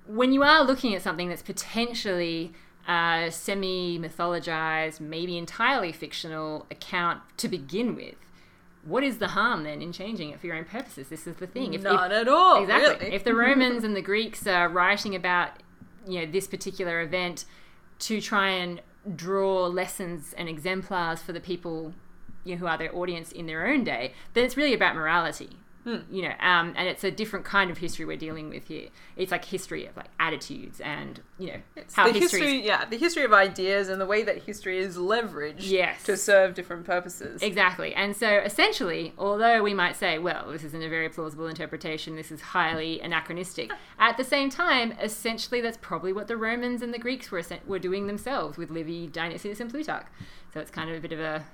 When 0.06 0.32
you 0.32 0.42
are 0.42 0.62
looking 0.64 0.94
at 0.94 1.02
something 1.02 1.28
that's 1.28 1.42
potentially 1.42 2.52
Uh, 2.88 3.26
a 3.26 3.30
semi 3.30 3.98
mythologized, 3.98 5.00
maybe 5.00 5.38
entirely 5.38 5.92
fictional 5.92 6.66
account 6.70 7.20
to 7.36 7.48
begin 7.48 7.94
with, 7.94 8.16
what 8.84 9.04
is 9.04 9.18
the 9.18 9.28
harm 9.28 9.62
then 9.62 9.80
in 9.80 9.92
changing 9.92 10.30
it 10.30 10.40
for 10.40 10.46
your 10.46 10.56
own 10.56 10.64
purposes? 10.64 11.08
This 11.08 11.26
is 11.26 11.36
the 11.36 11.46
thing. 11.46 11.74
If, 11.74 11.82
if- 11.82 11.86
at 11.86 12.28
all. 12.28 12.62
exactly. 12.62 13.06
really. 13.06 13.14
If 13.14 13.24
the 13.24 13.34
Romans 13.34 13.84
and 13.84 13.94
the 13.94 14.02
Greeks 14.02 14.46
are 14.46 14.68
writing 14.68 15.14
about, 15.14 15.50
you 16.06 16.20
know, 16.20 16.30
this 16.30 16.46
particular 16.46 17.00
event 17.00 17.44
to 18.00 18.20
try 18.20 18.50
and 18.50 18.80
draw 19.14 19.66
lessons 19.66 20.34
and 20.36 20.48
exemplars 20.48 21.22
for 21.22 21.32
the 21.32 21.40
people, 21.40 21.94
you 22.44 22.54
know, 22.54 22.60
who 22.60 22.66
are 22.66 22.78
their 22.78 22.94
audience 22.94 23.30
in 23.30 23.46
their 23.46 23.66
own 23.66 23.84
day, 23.84 24.12
then 24.34 24.44
it's 24.44 24.56
really 24.56 24.74
about 24.74 24.96
morality. 24.96 25.50
You 25.84 26.22
know, 26.22 26.34
um, 26.38 26.74
and 26.76 26.86
it's 26.86 27.02
a 27.02 27.10
different 27.10 27.44
kind 27.44 27.68
of 27.70 27.78
history 27.78 28.04
we're 28.04 28.16
dealing 28.16 28.48
with 28.50 28.68
here. 28.68 28.88
It's 29.16 29.32
like 29.32 29.44
history 29.44 29.86
of 29.86 29.96
like 29.96 30.06
attitudes 30.20 30.80
and 30.80 31.20
you 31.38 31.48
know 31.48 31.56
It's 31.74 31.94
how 31.94 32.06
the 32.06 32.12
history. 32.20 32.40
history, 32.40 32.66
yeah, 32.66 32.84
the 32.84 32.96
history 32.96 33.24
of 33.24 33.32
ideas 33.32 33.88
and 33.88 34.00
the 34.00 34.06
way 34.06 34.22
that 34.22 34.44
history 34.44 34.78
is 34.78 34.96
leveraged 34.96 35.56
Yes. 35.58 36.04
to 36.04 36.16
serve 36.16 36.54
different 36.54 36.84
purposes. 36.84 37.42
Exactly. 37.42 37.92
And 37.94 38.16
so 38.16 38.28
essentially, 38.28 39.12
although 39.18 39.60
we 39.62 39.74
might 39.74 39.96
say, 39.96 40.18
well, 40.20 40.52
this 40.52 40.62
isn't 40.62 40.82
a 40.82 40.88
very 40.88 41.08
plausible 41.08 41.48
interpretation, 41.48 42.14
this 42.14 42.30
is 42.30 42.40
highly 42.40 43.00
anachronistic, 43.00 43.72
at 43.98 44.16
the 44.16 44.24
same 44.24 44.50
time, 44.50 44.92
essentially 45.02 45.60
that's 45.60 45.78
probably 45.80 46.12
what 46.12 46.28
the 46.28 46.36
Romans 46.36 46.82
and 46.82 46.94
the 46.94 46.98
Greeks 46.98 47.32
were, 47.32 47.42
were 47.66 47.80
doing 47.80 48.06
themselves 48.06 48.56
with 48.56 48.70
Livy, 48.70 49.08
Dionysius, 49.08 49.58
and 49.58 49.68
Plutarch. 49.70 50.06
So 50.54 50.60
it's 50.60 50.70
kind 50.70 50.90
of 50.90 50.96
a 50.96 51.00
bit 51.00 51.12
of 51.12 51.18
a. 51.18 51.44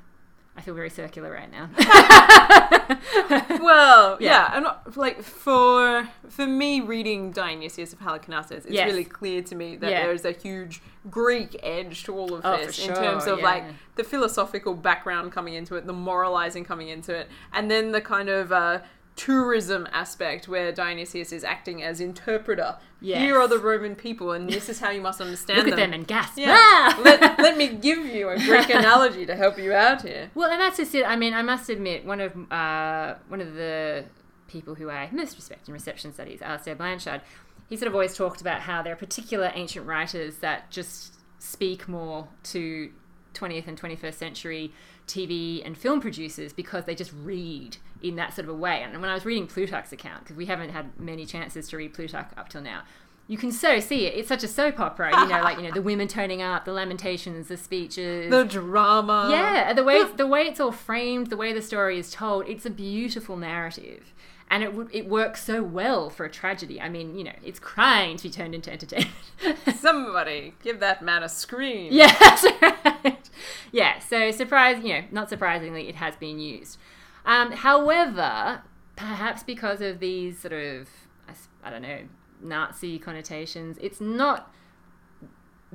I 0.58 0.60
feel 0.60 0.74
very 0.74 0.90
circular 0.90 1.30
right 1.30 1.50
now. 1.52 1.70
well, 3.62 4.16
Yeah. 4.20 4.30
yeah, 4.50 4.56
and 4.56 4.66
uh, 4.66 4.74
like 4.96 5.22
for 5.22 6.08
for 6.28 6.46
me, 6.48 6.80
reading 6.80 7.30
Dionysius 7.30 7.92
of 7.92 8.00
Halicarnassus, 8.00 8.50
it's 8.66 8.70
Yes. 8.70 8.88
really 8.90 9.04
clear 9.04 9.40
to 9.42 9.54
me 9.54 9.76
that 9.76 9.88
Yeah. 9.90 10.02
there 10.02 10.12
is 10.12 10.24
a 10.24 10.32
huge 10.32 10.82
Greek 11.10 11.56
edge 11.62 12.02
to 12.04 12.14
all 12.14 12.34
of 12.34 12.40
Oh, 12.44 12.56
this 12.56 12.78
in 12.86 12.92
terms 12.92 13.26
of 13.28 13.38
yeah. 13.38 13.44
like 13.44 13.64
the 13.94 14.02
philosophical 14.02 14.74
background 14.74 15.30
coming 15.30 15.54
into 15.54 15.76
it, 15.76 15.86
the 15.86 15.92
moralizing 15.92 16.64
coming 16.64 16.88
into 16.88 17.14
it, 17.14 17.28
and 17.52 17.70
then 17.70 17.92
the 17.92 18.00
kind 18.00 18.28
of 18.28 18.50
uh, 18.50 18.80
tourism 19.18 19.86
aspect 19.92 20.46
where 20.48 20.70
Dionysius 20.72 21.32
is 21.32 21.42
acting 21.42 21.82
as 21.82 22.00
interpreter. 22.00 22.76
Yes. 23.00 23.20
Here 23.20 23.36
are 23.38 23.48
the 23.48 23.58
Roman 23.58 23.96
people, 23.96 24.32
and 24.32 24.48
this 24.48 24.68
is 24.68 24.78
how 24.78 24.90
you 24.90 25.00
must 25.00 25.20
understand 25.20 25.58
Look 25.58 25.68
at 25.68 25.70
them. 25.76 25.90
them 25.90 26.00
and 26.00 26.06
gasp. 26.06 26.38
Yeah. 26.38 26.56
Ah! 26.56 27.00
let, 27.04 27.20
let 27.38 27.56
me 27.58 27.68
give 27.88 28.06
you 28.06 28.28
a 28.28 28.36
Greek 28.36 28.70
analogy 28.70 29.26
to 29.26 29.34
help 29.34 29.58
you 29.58 29.72
out 29.72 30.02
here. 30.02 30.30
Well, 30.34 30.50
and 30.50 30.60
that's 30.60 30.76
just 30.76 30.94
it. 30.94 31.04
I 31.04 31.16
mean, 31.16 31.34
I 31.34 31.42
must 31.42 31.68
admit, 31.68 32.06
one 32.06 32.20
of 32.20 32.32
uh, 32.50 33.16
one 33.26 33.40
of 33.40 33.54
the 33.54 34.04
people 34.46 34.76
who 34.76 34.88
I 34.88 35.08
most 35.12 35.36
respect 35.36 35.68
in 35.68 35.74
reception 35.74 36.12
studies, 36.12 36.40
Alastair 36.40 36.76
Blanshard, 36.76 37.20
he 37.68 37.76
sort 37.76 37.88
of 37.88 37.94
always 37.94 38.16
talked 38.16 38.40
about 38.40 38.60
how 38.60 38.82
there 38.82 38.92
are 38.92 38.96
particular 38.96 39.50
ancient 39.54 39.84
writers 39.84 40.38
that 40.38 40.70
just 40.70 41.14
speak 41.40 41.88
more 41.88 42.28
to 42.44 42.90
20th 43.34 43.66
and 43.66 43.80
21st 43.80 44.14
century 44.14 44.72
TV 45.06 45.64
and 45.64 45.76
film 45.76 46.00
producers 46.00 46.52
because 46.52 46.84
they 46.84 46.94
just 46.94 47.12
read 47.12 47.76
in 48.02 48.16
that 48.16 48.34
sort 48.34 48.48
of 48.48 48.54
a 48.54 48.58
way. 48.58 48.82
And 48.82 49.00
when 49.00 49.10
I 49.10 49.14
was 49.14 49.24
reading 49.24 49.46
Plutarch's 49.46 49.92
account, 49.92 50.24
because 50.24 50.36
we 50.36 50.46
haven't 50.46 50.70
had 50.70 50.98
many 50.98 51.26
chances 51.26 51.68
to 51.68 51.76
read 51.76 51.94
Plutarch 51.94 52.28
up 52.36 52.48
till 52.48 52.62
now, 52.62 52.82
you 53.26 53.36
can 53.36 53.52
so 53.52 53.78
see 53.78 54.06
it. 54.06 54.14
It's 54.14 54.28
such 54.28 54.42
a 54.42 54.48
soap 54.48 54.80
opera, 54.80 55.10
you 55.10 55.28
know, 55.28 55.42
like 55.42 55.58
you 55.58 55.64
know 55.64 55.70
the 55.72 55.82
women 55.82 56.08
turning 56.08 56.40
up, 56.40 56.64
the 56.64 56.72
lamentations, 56.72 57.48
the 57.48 57.58
speeches, 57.58 58.30
The 58.30 58.44
drama. 58.44 59.28
yeah, 59.30 59.72
the 59.74 59.84
way 59.84 59.96
it's, 59.96 60.12
the 60.16 60.26
way 60.26 60.42
it's 60.42 60.60
all 60.60 60.72
framed, 60.72 61.26
the 61.28 61.36
way 61.36 61.52
the 61.52 61.60
story 61.60 61.98
is 61.98 62.10
told, 62.10 62.48
it's 62.48 62.64
a 62.64 62.70
beautiful 62.70 63.36
narrative, 63.36 64.14
and 64.50 64.62
it 64.62 64.72
would 64.72 64.88
it 64.94 65.06
works 65.06 65.44
so 65.44 65.62
well 65.62 66.08
for 66.08 66.24
a 66.24 66.30
tragedy. 66.30 66.80
I 66.80 66.88
mean, 66.88 67.18
you 67.18 67.24
know, 67.24 67.34
it's 67.44 67.58
crying 67.58 68.16
to 68.16 68.22
be 68.22 68.30
turned 68.30 68.54
into 68.54 68.72
entertainment. 68.72 69.12
Somebody 69.78 70.54
give 70.62 70.80
that 70.80 71.02
man 71.02 71.22
a 71.22 71.28
scream. 71.28 71.92
yeah, 71.92 72.16
right. 72.62 73.28
Yeah, 73.72 73.98
so 73.98 74.30
surprise, 74.30 74.82
you 74.82 74.94
know, 74.94 75.02
not 75.10 75.28
surprisingly, 75.28 75.88
it 75.90 75.96
has 75.96 76.16
been 76.16 76.38
used. 76.38 76.78
Um, 77.28 77.52
however, 77.52 78.62
perhaps 78.96 79.44
because 79.44 79.80
of 79.80 80.00
these 80.00 80.40
sort 80.40 80.54
of 80.54 80.88
I 81.62 81.70
don't 81.70 81.82
know 81.82 82.00
Nazi 82.40 82.98
connotations, 82.98 83.76
it's 83.80 84.00
not 84.00 84.52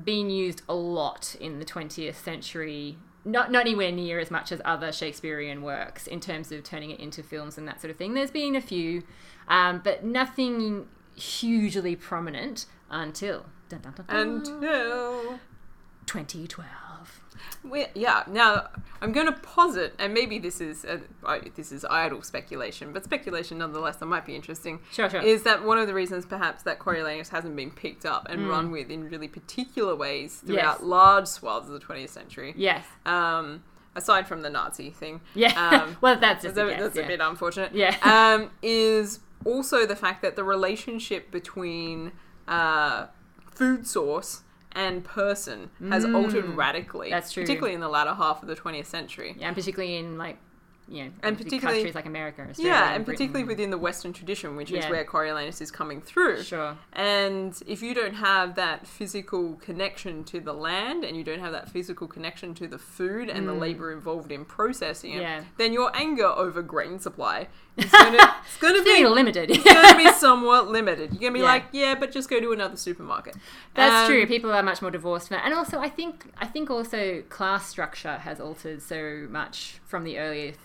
being 0.03 0.29
used 0.29 0.63
a 0.67 0.73
lot 0.73 1.35
in 1.39 1.59
the 1.59 1.65
20th 1.65 2.15
century. 2.15 2.97
Not, 3.25 3.51
not 3.51 3.61
anywhere 3.61 3.91
near 3.91 4.19
as 4.19 4.29
much 4.31 4.51
as 4.51 4.61
other 4.65 4.91
Shakespearean 4.91 5.61
works 5.61 6.07
in 6.07 6.19
terms 6.19 6.51
of 6.51 6.63
turning 6.63 6.91
it 6.91 6.99
into 6.99 7.23
films 7.23 7.57
and 7.57 7.65
that 7.67 7.79
sort 7.79 7.91
of 7.91 7.97
thing. 7.97 8.15
There's 8.15 8.31
been 8.31 8.55
a 8.55 8.61
few, 8.61 9.03
um, 9.47 9.79
but 9.81 10.03
nothing 10.03 10.87
hugely 11.15 11.95
prominent 11.95 12.65
until 12.89 13.45
dun, 13.69 13.79
dun, 13.81 13.93
dun, 13.93 14.05
dun, 14.07 14.17
Until 14.17 15.39
2012. 16.05 16.67
We 17.63 17.85
yeah. 17.95 18.23
Now 18.27 18.69
I'm 19.01 19.11
going 19.11 19.25
to 19.27 19.33
posit, 19.33 19.93
and 19.99 20.13
maybe 20.13 20.39
this 20.39 20.61
is 20.61 20.85
uh, 20.85 20.99
this 21.55 21.71
is 21.71 21.85
idle 21.85 22.21
speculation, 22.21 22.93
but 22.93 23.03
speculation 23.03 23.57
nonetheless. 23.57 23.97
That 23.97 24.05
might 24.07 24.25
be 24.25 24.35
interesting. 24.35 24.79
Sure, 24.91 25.09
sure. 25.09 25.21
Is 25.21 25.43
that 25.43 25.63
one 25.63 25.77
of 25.77 25.87
the 25.87 25.93
reasons 25.93 26.25
perhaps 26.25 26.63
that 26.63 26.79
Coriolanus 26.79 27.29
hasn't 27.29 27.55
been 27.55 27.71
picked 27.71 28.05
up 28.05 28.27
and 28.29 28.41
Mm. 28.41 28.49
run 28.49 28.71
with 28.71 28.89
in 28.89 29.09
really 29.09 29.27
particular 29.27 29.95
ways 29.95 30.41
throughout 30.45 30.79
Yes. 30.79 30.81
large 30.81 31.27
swaths 31.27 31.67
of 31.67 31.73
the 31.73 31.79
20th 31.79 32.09
century? 32.09 32.53
Yes. 32.57 32.85
Um, 33.05 33.63
aside 33.95 34.27
from 34.27 34.41
the 34.41 34.49
Nazi 34.49 34.89
thing, 34.89 35.21
Yeah. 35.35 35.53
Um, 35.83 35.97
well, 36.01 36.17
that's 36.19 36.43
just 36.43 36.57
a 36.57 36.65
a, 36.65 36.69
guess, 36.71 36.79
that's 36.81 36.95
yeah. 36.97 37.03
a 37.03 37.07
bit 37.07 37.19
unfortunate. 37.21 37.73
Yeah. 37.75 37.95
um, 38.41 38.51
is 38.61 39.19
also 39.45 39.85
the 39.85 39.95
fact 39.95 40.21
that 40.21 40.35
the 40.35 40.43
relationship 40.43 41.29
between 41.31 42.11
uh, 42.47 43.07
food 43.51 43.85
source 43.85 44.41
and 44.75 45.03
person 45.03 45.69
has 45.89 46.05
Mm. 46.05 46.15
altered 46.15 46.45
radically. 46.55 47.09
That's 47.09 47.31
true. 47.31 47.43
Particularly 47.43 47.75
in 47.75 47.81
the 47.81 47.89
latter 47.89 48.13
half 48.13 48.41
of 48.41 48.47
the 48.47 48.55
20th 48.55 48.87
century. 48.87 49.35
Yeah, 49.39 49.47
and 49.47 49.55
particularly 49.55 49.97
in 49.97 50.17
like 50.17 50.37
you 50.85 51.05
know, 51.05 51.11
And 51.23 51.37
particularly- 51.37 51.77
countries 51.79 51.95
like 51.95 52.05
America, 52.05 52.41
Australia, 52.49 52.73
Yeah, 52.73 52.93
and 52.93 53.05
Britain. 53.05 53.17
particularly 53.29 53.45
within 53.47 53.69
the 53.69 53.77
Western 53.77 54.11
tradition, 54.11 54.57
which 54.57 54.69
is 54.69 54.83
Yeah. 54.83 54.89
where 54.89 55.05
Coriolanus 55.05 55.61
is 55.61 55.71
coming 55.71 56.01
through. 56.01 56.43
Sure. 56.43 56.75
And 56.91 57.57
if 57.65 57.81
you 57.81 57.93
don't 57.95 58.15
have 58.15 58.55
that 58.55 58.85
physical 58.85 59.53
connection 59.61 60.25
to 60.25 60.41
the 60.41 60.51
land 60.53 61.05
and 61.05 61.15
you 61.15 61.23
don't 61.23 61.39
have 61.39 61.53
that 61.53 61.69
physical 61.69 62.05
connection 62.05 62.53
to 62.55 62.67
the 62.67 62.77
food 62.77 63.29
and 63.29 63.47
the 63.47 63.53
labor 63.53 63.93
involved 63.93 64.29
in 64.29 64.43
processing 64.43 65.13
it, 65.13 65.19
Mm. 65.19 65.21
Yeah. 65.21 65.43
then 65.55 65.71
your 65.71 65.89
anger 65.95 66.25
over 66.27 66.61
grain 66.61 66.99
supply 66.99 67.47
gonna, 67.77 68.35
it's 68.45 68.57
gonna 68.57 68.75
It's 68.75 68.83
getting 68.85 69.03
be 69.03 69.09
limited. 69.09 69.51
it's 69.51 69.63
gonna 69.63 69.97
be 69.97 70.11
somewhat 70.13 70.69
limited. 70.69 71.11
You're 71.13 71.21
gonna 71.21 71.33
be 71.33 71.39
Yeah. 71.39 71.45
like, 71.45 71.65
yeah, 71.71 71.95
but 71.95 72.11
just 72.11 72.29
go 72.29 72.39
to 72.39 72.51
another 72.51 72.77
supermarket. 72.77 73.35
That's 73.73 74.07
Um, 74.07 74.11
true. 74.11 74.25
People 74.27 74.51
are 74.51 74.63
much 74.63 74.81
more 74.81 74.91
divorced 74.91 75.31
now, 75.31 75.41
and 75.43 75.53
also 75.53 75.79
I 75.79 75.89
think 75.89 76.31
I 76.37 76.45
think 76.47 76.69
also 76.69 77.21
class 77.29 77.67
structure 77.67 78.17
has 78.17 78.39
altered 78.39 78.81
so 78.81 79.27
much 79.29 79.79
from 79.85 80.03
the 80.03 80.19
early 80.19 80.55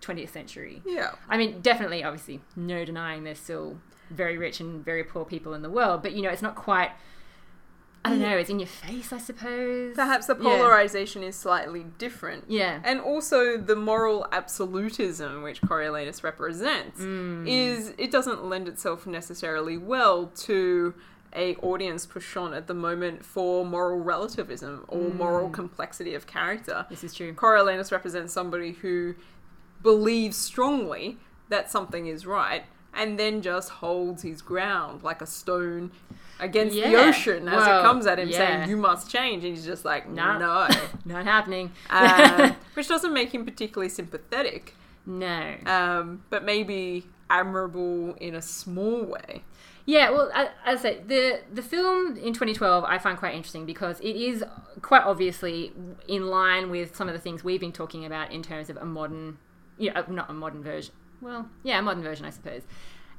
20th 0.00 0.30
century. 0.30 0.82
Yeah. 0.86 1.12
I 1.28 1.36
mean, 1.36 1.60
definitely, 1.60 2.04
obviously, 2.04 2.40
no 2.56 2.84
denying 2.84 3.24
there's 3.24 3.38
still 3.40 3.78
very 4.10 4.38
rich 4.38 4.60
and 4.60 4.84
very 4.84 5.04
poor 5.04 5.24
people 5.24 5.54
in 5.54 5.62
the 5.62 5.70
world, 5.70 6.02
but 6.02 6.12
you 6.12 6.22
know, 6.22 6.30
it's 6.30 6.42
not 6.42 6.54
quite. 6.54 6.90
I 8.04 8.10
don't 8.10 8.20
know. 8.20 8.36
It's 8.36 8.48
in 8.48 8.58
your 8.60 8.68
face, 8.68 9.12
I 9.12 9.18
suppose. 9.18 9.94
Perhaps 9.94 10.26
the 10.26 10.34
Yeah. 10.36 10.42
polarization 10.42 11.22
is 11.22 11.36
slightly 11.36 11.84
different. 11.98 12.44
Yeah. 12.48 12.80
And 12.84 13.00
also 13.00 13.56
the 13.58 13.76
moral 13.76 14.26
absolutism 14.32 15.42
which 15.42 15.60
Coriolanus 15.60 16.22
represents 16.22 17.00
Mm. 17.00 17.46
is 17.46 17.92
it 17.98 18.10
doesn't 18.10 18.44
lend 18.44 18.68
itself 18.68 19.06
necessarily 19.06 19.76
well 19.76 20.26
to 20.36 20.94
a 21.34 21.56
audience 21.56 22.06
push 22.06 22.36
on 22.36 22.54
at 22.54 22.66
the 22.68 22.72
moment 22.74 23.24
for 23.24 23.64
moral 23.66 23.98
relativism 24.00 24.84
or 24.88 25.00
Mm. 25.10 25.16
moral 25.16 25.50
complexity 25.50 26.14
of 26.14 26.26
character. 26.26 26.86
This 26.88 27.04
is 27.04 27.12
true. 27.12 27.34
Coriolanus 27.34 27.92
represents 27.92 28.32
somebody 28.32 28.72
who 28.72 29.14
believes 29.82 30.36
strongly 30.36 31.18
that 31.50 31.70
something 31.70 32.06
is 32.06 32.26
right 32.26 32.64
and 32.94 33.18
then 33.18 33.42
just 33.42 33.68
holds 33.70 34.22
his 34.22 34.42
ground 34.42 35.02
like 35.02 35.20
a 35.22 35.26
stone 35.26 35.90
against 36.40 36.74
the 36.74 36.94
ocean 36.96 37.48
as 37.48 37.62
it 37.62 37.82
comes 37.82 38.06
at 38.06 38.18
him 38.18 38.28
yeah. 38.28 38.36
saying 38.36 38.68
you 38.70 38.76
must 38.76 39.10
change 39.10 39.44
and 39.44 39.56
he's 39.56 39.64
just 39.66 39.84
like 39.84 40.08
Nah. 40.08 40.38
no 40.38 40.68
Not 41.04 41.24
happening. 41.24 41.72
um, 41.90 42.56
which 42.74 42.88
doesn't 42.88 43.12
make 43.12 43.34
him 43.34 43.44
particularly 43.44 43.88
sympathetic 43.88 44.74
no. 45.06 45.54
um, 45.66 46.22
but 46.30 46.44
maybe 46.44 47.06
admirable 47.30 48.14
in 48.20 48.34
a 48.34 48.42
small 48.42 49.02
way 49.04 49.42
Yeah, 49.86 50.10
well, 50.10 50.30
as 50.34 50.50
I 50.66 50.76
say, 50.82 51.00
the 51.06 51.40
the 51.52 51.62
film 51.62 52.16
in 52.18 52.32
2012 52.34 52.84
I 52.84 52.98
find 52.98 53.16
quite 53.18 53.34
interesting 53.34 53.64
because 53.66 53.98
it 54.00 54.16
is 54.16 54.44
quite 54.82 55.02
obviously 55.02 55.72
in 56.06 56.26
line 56.28 56.70
with 56.70 56.94
some 56.94 57.08
of 57.08 57.14
the 57.14 57.20
things 57.20 57.42
we've 57.42 57.60
been 57.60 57.72
talking 57.72 58.04
about 58.04 58.30
in 58.30 58.42
terms 58.42 58.68
of 58.70 58.76
a 58.76 58.84
modern, 58.84 59.38
you 59.78 59.90
know, 59.92 60.04
not 60.08 60.28
a 60.30 60.34
modern 60.34 60.62
version. 60.62 60.94
Well, 61.20 61.48
yeah, 61.62 61.78
a 61.78 61.82
modern 61.82 62.02
version, 62.02 62.26
I 62.26 62.30
suppose. 62.30 62.62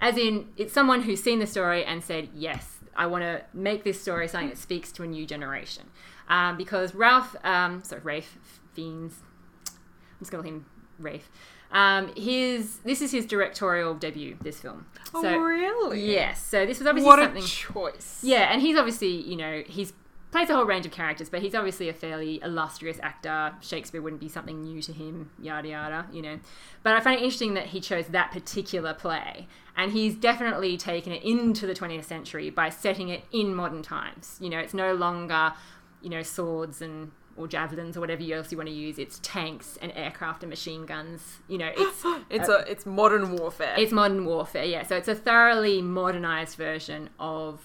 As 0.01 0.17
in, 0.17 0.47
it's 0.57 0.73
someone 0.73 1.01
who's 1.01 1.21
seen 1.21 1.39
the 1.39 1.47
story 1.47 1.83
and 1.83 2.03
said, 2.03 2.29
"Yes, 2.33 2.79
I 2.95 3.05
want 3.07 3.23
to 3.23 3.41
make 3.53 3.83
this 3.83 4.01
story 4.01 4.27
something 4.27 4.49
that 4.49 4.57
speaks 4.57 4.91
to 4.93 5.03
a 5.03 5.07
new 5.07 5.25
generation." 5.25 5.83
Um, 6.29 6.57
because 6.57 6.95
Ralph, 6.95 7.35
um, 7.43 7.83
sorry, 7.83 8.01
Rafe 8.01 8.37
Fiennes, 8.73 9.15
I'm 9.67 10.19
just 10.19 10.31
going 10.31 10.43
to 10.43 10.49
call 10.49 10.57
him 10.57 10.65
Rafe. 10.99 11.29
Um, 11.71 12.11
his 12.15 12.77
this 12.79 13.01
is 13.01 13.11
his 13.11 13.25
directorial 13.25 13.93
debut. 13.93 14.37
This 14.41 14.59
film. 14.59 14.85
oh 15.13 15.37
really 15.37 16.13
Yes. 16.13 16.43
So 16.43 16.65
this 16.65 16.79
was 16.79 16.87
obviously 16.87 17.07
what 17.07 17.19
a 17.19 17.41
choice 17.41 18.21
yeah, 18.23 18.51
and 18.51 18.61
he's 18.61 18.77
obviously 18.77 19.09
you 19.09 19.35
know 19.35 19.63
he's 19.67 19.93
plays 20.31 20.49
a 20.49 20.55
whole 20.55 20.65
range 20.65 20.85
of 20.85 20.91
characters, 20.91 21.29
but 21.29 21.41
he's 21.41 21.55
obviously 21.55 21.89
a 21.89 21.93
fairly 21.93 22.39
illustrious 22.43 22.99
actor. 23.01 23.53
Shakespeare 23.61 24.01
wouldn't 24.01 24.21
be 24.21 24.29
something 24.29 24.61
new 24.61 24.81
to 24.81 24.93
him. 24.93 25.31
Yada 25.41 25.69
yada. 25.69 26.05
You 26.11 26.21
know. 26.21 26.39
But 26.83 26.93
I 26.93 26.99
find 26.99 27.19
it 27.19 27.23
interesting 27.23 27.53
that 27.55 27.67
he 27.67 27.81
chose 27.81 28.07
that 28.07 28.31
particular 28.31 28.93
play, 28.93 29.47
and 29.75 29.91
he's 29.91 30.15
definitely 30.15 30.77
taken 30.77 31.11
it 31.11 31.23
into 31.23 31.65
the 31.65 31.73
20th 31.73 32.05
century 32.05 32.49
by 32.49 32.69
setting 32.69 33.09
it 33.09 33.23
in 33.31 33.55
modern 33.55 33.81
times. 33.81 34.37
You 34.39 34.49
know, 34.49 34.59
it's 34.59 34.73
no 34.73 34.93
longer 34.93 35.53
you 36.01 36.09
know 36.09 36.23
swords 36.23 36.81
and 36.81 37.11
or 37.35 37.47
javelins 37.47 37.95
or 37.95 38.01
whatever 38.01 38.21
else 38.33 38.51
you 38.51 38.57
want 38.57 38.69
to 38.69 38.75
use. 38.75 38.99
It's 38.99 39.19
tanks 39.23 39.77
and 39.81 39.91
aircraft 39.95 40.43
and 40.43 40.49
machine 40.49 40.85
guns. 40.85 41.39
You 41.47 41.57
know, 41.57 41.71
it's 41.75 42.03
it's 42.29 42.49
a 42.49 42.69
it's 42.69 42.85
modern 42.85 43.35
warfare 43.37 43.75
it's 43.77 43.91
modern 43.91 44.25
warfare, 44.25 44.65
yeah. 44.65 44.83
So 44.83 44.95
it's 44.95 45.07
a 45.07 45.15
thoroughly 45.15 45.81
modernized 45.81 46.57
version 46.57 47.09
of 47.19 47.61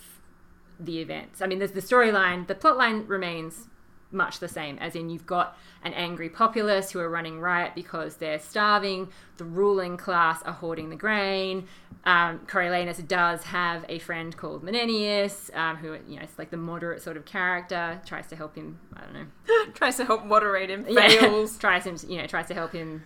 the 0.79 1.01
events. 1.01 1.41
I 1.41 1.47
mean, 1.47 1.59
there's 1.59 1.73
the 1.73 1.81
storyline, 1.81 2.47
the 2.47 2.55
plot 2.55 2.77
line 2.77 3.07
remains 3.07 3.69
much 4.15 4.39
the 4.39 4.49
same, 4.49 4.79
as 4.79 4.95
in 4.95 5.11
you've 5.11 5.27
got 5.27 5.59
an 5.83 5.93
angry 5.93 6.29
populace 6.29 6.93
who 6.93 7.01
are 7.01 7.11
running 7.11 7.41
riot 7.41 7.73
because 7.75 8.17
they're 8.17 8.39
starving, 8.39 9.09
the 9.37 9.45
ruling 9.45 9.97
class 9.97 10.43
are 10.45 10.53
hoarding 10.53 10.89
the 10.89 10.97
grain. 10.97 11.67
Um, 12.05 12.41
Coriolanus 12.47 13.07
does 13.09 13.45
have 13.45 13.85
a 13.89 13.99
friend 13.99 14.37
called 14.37 14.63
Menenius, 14.63 15.55
um, 15.57 15.77
who, 15.77 15.97
you 16.07 16.17
know, 16.17 16.23
is 16.23 16.39
like 16.39 16.51
the 16.51 16.57
moderate 16.57 17.03
sort 17.03 17.17
of 17.17 17.25
character, 17.25 18.01
tries 18.07 18.27
to 18.29 18.37
help 18.37 18.55
him, 18.55 18.79
I 18.95 19.01
don't 19.01 19.15
know, 19.15 19.73
tries 19.75 19.97
to 19.97 20.05
help 20.05 20.25
moderate 20.25 20.71
him 20.71 20.87
yeah, 20.89 21.09
fails 21.21 21.59
tries 21.59 21.85
him, 21.85 21.97
you 22.09 22.19
know, 22.19 22.27
tries 22.27 22.47
to 22.49 22.55
help 22.55 22.73
him 22.73 23.03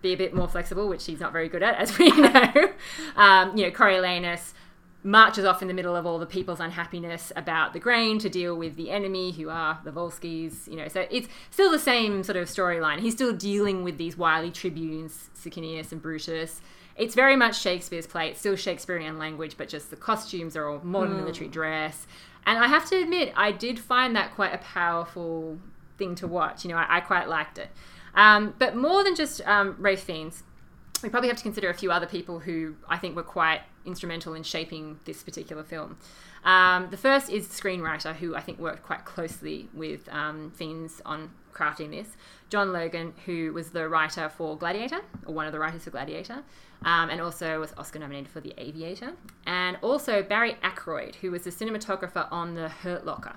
be 0.00 0.12
a 0.12 0.16
bit 0.16 0.34
more 0.34 0.48
flexible, 0.48 0.88
which 0.88 1.04
he's 1.06 1.20
not 1.20 1.32
very 1.32 1.48
good 1.48 1.62
at, 1.62 1.76
as 1.76 1.96
we 1.98 2.08
know. 2.20 2.72
Um, 3.16 3.56
you 3.56 3.66
know, 3.66 3.70
Coriolanus 3.70 4.54
marches 5.04 5.44
off 5.44 5.62
in 5.62 5.68
the 5.68 5.74
middle 5.74 5.96
of 5.96 6.06
all 6.06 6.18
the 6.18 6.26
people's 6.26 6.60
unhappiness 6.60 7.32
about 7.34 7.72
the 7.72 7.80
grain 7.80 8.18
to 8.20 8.28
deal 8.28 8.56
with 8.56 8.76
the 8.76 8.90
enemy, 8.90 9.32
who 9.32 9.48
are 9.48 9.80
the 9.84 9.90
Volsces. 9.90 10.68
You 10.68 10.76
know, 10.76 10.88
so 10.88 11.06
it's 11.10 11.28
still 11.50 11.70
the 11.70 11.78
same 11.78 12.22
sort 12.22 12.36
of 12.36 12.48
storyline. 12.48 13.00
He's 13.00 13.14
still 13.14 13.32
dealing 13.32 13.82
with 13.84 13.98
these 13.98 14.16
wily 14.16 14.50
tribunes, 14.50 15.30
Sicinius 15.36 15.92
and 15.92 16.00
Brutus. 16.00 16.60
It's 16.96 17.14
very 17.14 17.36
much 17.36 17.58
Shakespeare's 17.58 18.06
play. 18.06 18.28
It's 18.28 18.40
still 18.40 18.56
Shakespearean 18.56 19.18
language, 19.18 19.56
but 19.56 19.68
just 19.68 19.90
the 19.90 19.96
costumes 19.96 20.56
are 20.56 20.68
all 20.68 20.80
modern 20.82 21.16
military 21.16 21.48
dress. 21.48 22.06
And 22.44 22.58
I 22.58 22.66
have 22.66 22.88
to 22.90 23.00
admit, 23.00 23.32
I 23.36 23.52
did 23.52 23.78
find 23.78 24.14
that 24.16 24.34
quite 24.34 24.52
a 24.52 24.58
powerful 24.58 25.58
thing 25.96 26.14
to 26.16 26.26
watch. 26.26 26.64
You 26.64 26.70
know, 26.70 26.76
I, 26.76 26.98
I 26.98 27.00
quite 27.00 27.28
liked 27.28 27.58
it. 27.58 27.70
Um, 28.14 28.54
but 28.58 28.76
more 28.76 29.02
than 29.04 29.14
just 29.14 29.40
um, 29.46 29.76
Rafe 29.78 30.00
Fiennes, 30.00 30.42
we 31.02 31.08
probably 31.08 31.28
have 31.28 31.38
to 31.38 31.42
consider 31.42 31.70
a 31.70 31.74
few 31.74 31.90
other 31.90 32.06
people 32.06 32.40
who 32.40 32.76
I 32.88 32.98
think 32.98 33.16
were 33.16 33.22
quite 33.22 33.62
instrumental 33.84 34.34
in 34.34 34.42
shaping 34.42 35.00
this 35.04 35.22
particular 35.22 35.62
film. 35.62 35.96
Um, 36.44 36.88
the 36.90 36.96
first 36.96 37.30
is 37.30 37.48
the 37.48 37.54
screenwriter, 37.54 38.14
who 38.14 38.34
I 38.34 38.40
think 38.40 38.58
worked 38.58 38.82
quite 38.82 39.04
closely 39.04 39.68
with 39.72 40.08
um, 40.08 40.50
Fiennes 40.50 41.00
on 41.04 41.30
crafting 41.52 41.90
this. 41.90 42.08
John 42.48 42.72
Logan, 42.72 43.14
who 43.26 43.52
was 43.52 43.70
the 43.70 43.88
writer 43.88 44.28
for 44.28 44.56
Gladiator, 44.56 45.00
or 45.26 45.34
one 45.34 45.46
of 45.46 45.52
the 45.52 45.58
writers 45.58 45.84
for 45.84 45.90
Gladiator, 45.90 46.42
um, 46.84 47.10
and 47.10 47.20
also 47.20 47.60
was 47.60 47.72
Oscar 47.78 48.00
nominated 48.00 48.28
for 48.28 48.40
The 48.40 48.54
Aviator. 48.58 49.12
And 49.46 49.78
also 49.82 50.22
Barry 50.22 50.56
Ackroyd, 50.62 51.16
who 51.16 51.30
was 51.30 51.42
the 51.42 51.50
cinematographer 51.50 52.26
on 52.30 52.54
The 52.54 52.68
Hurt 52.68 53.06
Locker. 53.06 53.36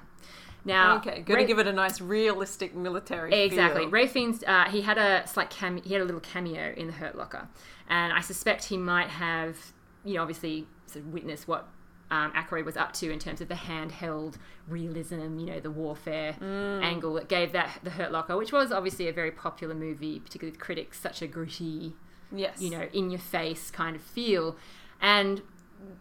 Now, 0.65 0.97
okay 0.97 1.21
going 1.21 1.39
to 1.39 1.45
give 1.45 1.60
it 1.60 1.67
a 1.67 1.73
nice 1.73 2.01
realistic 2.01 2.75
military 2.75 3.31
Exactly. 3.43 3.84
feel. 3.84 3.91
Rafe 3.91 4.12
Fiennes, 4.12 4.43
uh, 4.45 4.65
he 4.65 4.81
had 4.81 4.97
a 4.97 5.25
slight 5.27 5.51
cam- 5.51 5.81
he 5.84 5.93
had 5.93 6.01
a 6.01 6.05
little 6.05 6.19
cameo 6.21 6.73
in 6.75 6.88
the 6.88 6.93
Hurt 6.93 7.15
Locker, 7.15 7.47
and 7.88 8.12
I 8.12 8.21
suspect 8.21 8.65
he 8.65 8.77
might 8.77 9.10
have, 9.10 9.58
you 10.06 10.13
know, 10.15 10.22
obviously 10.22 10.68
sort 10.86 11.06
of 11.06 11.12
witnessed 11.12 11.48
what 11.48 11.68
um, 12.12 12.32
was 12.63 12.78
up 12.78 12.94
to 12.94 13.12
in 13.12 13.20
terms 13.20 13.41
of 13.41 13.48
the 13.48 13.56
handheld 13.56 14.36
realism, 14.68 15.39
you 15.39 15.48
know, 15.48 15.60
the 15.60 15.72
warfare 15.72 16.36
angle 16.82 17.13
that 17.15 17.28
gave 17.28 17.52
that 17.54 17.80
the 17.84 17.89
Hurt 17.89 18.12
Locker, 18.12 18.38
which 18.38 18.52
was 18.52 18.72
obviously 18.72 19.08
a 19.08 19.13
very 19.13 19.32
popular 19.32 19.74
movie, 19.74 20.20
particularly 20.20 20.52
with 20.52 20.60
critics, 20.60 21.00
such 21.00 21.22
a 21.22 21.28
gritty, 21.28 21.96
yes 22.32 22.62
you 22.62 22.70
know, 22.70 22.88
in 22.94 23.10
your 23.10 23.20
face 23.20 23.72
kind 23.72 23.96
of 23.96 24.02
feel, 24.02 24.56
and 25.02 25.41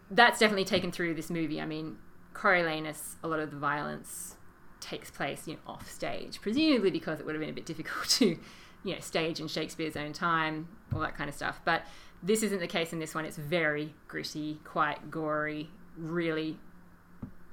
that's 0.09 0.39
definitely 0.39 0.65
taken 0.65 0.91
through 0.91 1.15
this 1.15 1.29
movie. 1.29 1.59
I 1.59 1.65
mean, 1.65 1.97
Coriolanus, 2.33 3.15
a 3.23 3.27
lot 3.27 3.39
of 3.39 3.51
the 3.51 3.57
violence 3.57 4.35
takes 4.79 5.09
place, 5.09 5.47
you 5.47 5.53
know, 5.53 5.59
off 5.65 5.89
stage, 5.89 6.41
presumably 6.41 6.91
because 6.91 7.19
it 7.19 7.25
would 7.25 7.33
have 7.33 7.39
been 7.39 7.49
a 7.49 7.53
bit 7.53 7.65
difficult 7.65 8.07
to, 8.09 8.37
you 8.83 8.93
know, 8.93 8.99
stage 8.99 9.39
in 9.39 9.47
Shakespeare's 9.47 9.97
own 9.97 10.13
time, 10.13 10.67
all 10.93 10.99
that 11.01 11.15
kind 11.17 11.29
of 11.29 11.35
stuff. 11.35 11.61
But 11.65 11.83
this 12.23 12.43
isn't 12.43 12.59
the 12.59 12.67
case 12.67 12.93
in 12.93 12.99
this 12.99 13.13
one. 13.13 13.25
It's 13.25 13.37
very 13.37 13.93
gritty, 14.07 14.59
quite 14.63 15.11
gory, 15.11 15.69
really 15.97 16.57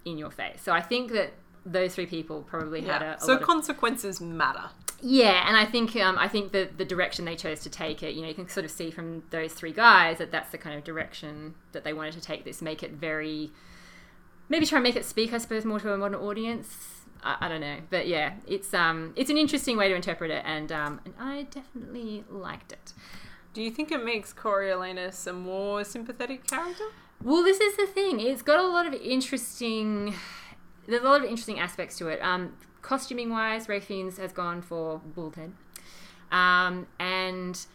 in 0.04 0.18
your 0.18 0.30
face. 0.30 0.60
So 0.62 0.72
I 0.72 0.80
think 0.80 1.12
that 1.12 1.32
those 1.64 1.94
three 1.94 2.06
people 2.06 2.42
probably 2.42 2.80
had 2.80 3.02
yeah. 3.02 3.12
a, 3.12 3.16
a 3.16 3.20
so 3.20 3.32
lot 3.32 3.42
of 3.42 3.46
consequences 3.46 4.20
matter 4.20 4.70
yeah, 5.04 5.48
and 5.48 5.56
I 5.56 5.64
think 5.64 5.96
um, 5.96 6.16
I 6.16 6.28
think 6.28 6.52
that 6.52 6.78
the 6.78 6.84
direction 6.84 7.24
they 7.24 7.34
chose 7.34 7.60
to 7.64 7.70
take 7.70 8.04
it, 8.04 8.14
you 8.14 8.22
know, 8.22 8.28
you 8.28 8.34
can 8.34 8.48
sort 8.48 8.64
of 8.64 8.70
see 8.70 8.92
from 8.92 9.24
those 9.30 9.52
three 9.52 9.72
guys 9.72 10.18
that 10.18 10.30
that's 10.30 10.52
the 10.52 10.58
kind 10.58 10.78
of 10.78 10.84
direction 10.84 11.54
that 11.72 11.82
they 11.82 11.92
wanted 11.92 12.14
to 12.14 12.20
take 12.20 12.44
this, 12.44 12.62
make 12.62 12.84
it 12.84 12.92
very, 12.92 13.50
maybe 14.48 14.64
try 14.64 14.78
and 14.78 14.84
make 14.84 14.94
it 14.94 15.04
speak, 15.04 15.32
I 15.32 15.38
suppose, 15.38 15.64
more 15.64 15.80
to 15.80 15.92
a 15.92 15.98
modern 15.98 16.20
audience. 16.20 17.02
I, 17.24 17.36
I 17.40 17.48
don't 17.48 17.60
know, 17.60 17.78
but 17.90 18.06
yeah, 18.06 18.34
it's 18.46 18.72
um, 18.74 19.12
it's 19.16 19.28
an 19.28 19.36
interesting 19.36 19.76
way 19.76 19.88
to 19.88 19.94
interpret 19.96 20.30
it, 20.30 20.44
and 20.46 20.70
um, 20.70 21.00
and 21.04 21.14
I 21.18 21.48
definitely 21.50 22.22
liked 22.30 22.70
it. 22.70 22.92
Do 23.54 23.62
you 23.62 23.70
think 23.70 23.92
it 23.92 24.04
makes 24.04 24.32
Coriolanus 24.32 25.26
a 25.26 25.32
more 25.32 25.84
sympathetic 25.84 26.46
character 26.46 26.84
Well, 27.22 27.42
this 27.42 27.60
is 27.60 27.76
the 27.76 27.86
thing. 27.86 28.20
It's 28.20 28.42
got 28.42 28.58
a 28.58 28.66
lot 28.66 28.86
of 28.86 28.94
interesting. 28.94 30.14
There's 30.86 31.02
a 31.02 31.04
lot 31.04 31.22
of 31.22 31.28
interesting 31.28 31.58
aspects 31.58 31.98
to 31.98 32.08
it. 32.08 32.20
Um, 32.22 32.54
costuming 32.80 33.30
wise, 33.30 33.68
Rafe 33.68 33.84
Fiennes 33.84 34.18
has 34.18 34.32
gone 34.32 34.62
for 34.62 35.00
bald 35.04 35.36
head, 35.36 35.52
um, 36.30 36.86
and 36.98 37.66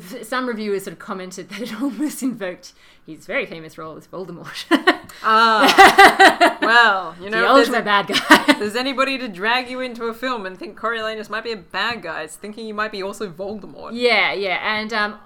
some 0.22 0.46
reviewers 0.46 0.84
sort 0.84 0.92
of 0.92 0.98
commented 0.98 1.48
that 1.50 1.60
it 1.60 1.74
almost 1.82 2.22
invoked 2.22 2.72
his 3.06 3.26
very 3.26 3.46
famous 3.46 3.76
role 3.76 3.96
as 3.96 4.06
Voldemort. 4.06 4.64
Ah, 5.22 6.58
well, 6.62 7.14
you 7.20 7.30
know, 7.30 7.40
the 7.42 7.48
ultimate 7.48 7.84
bad 7.84 8.06
guy. 8.06 8.54
there's 8.58 8.76
anybody 8.76 9.18
to 9.18 9.28
drag 9.28 9.70
you 9.70 9.80
into 9.80 10.04
a 10.04 10.14
film 10.14 10.46
and 10.46 10.58
think 10.58 10.78
Coriolanus 10.78 11.30
might 11.30 11.44
be 11.44 11.52
a 11.52 11.56
bad 11.56 12.02
guy, 12.02 12.22
it's 12.22 12.36
thinking 12.36 12.66
you 12.66 12.74
might 12.74 12.92
be 12.92 13.02
also 13.02 13.30
Voldemort. 13.30 13.90
yeah, 13.92 14.32
yeah. 14.32 14.58
And 14.62 14.92
um, 14.92 15.18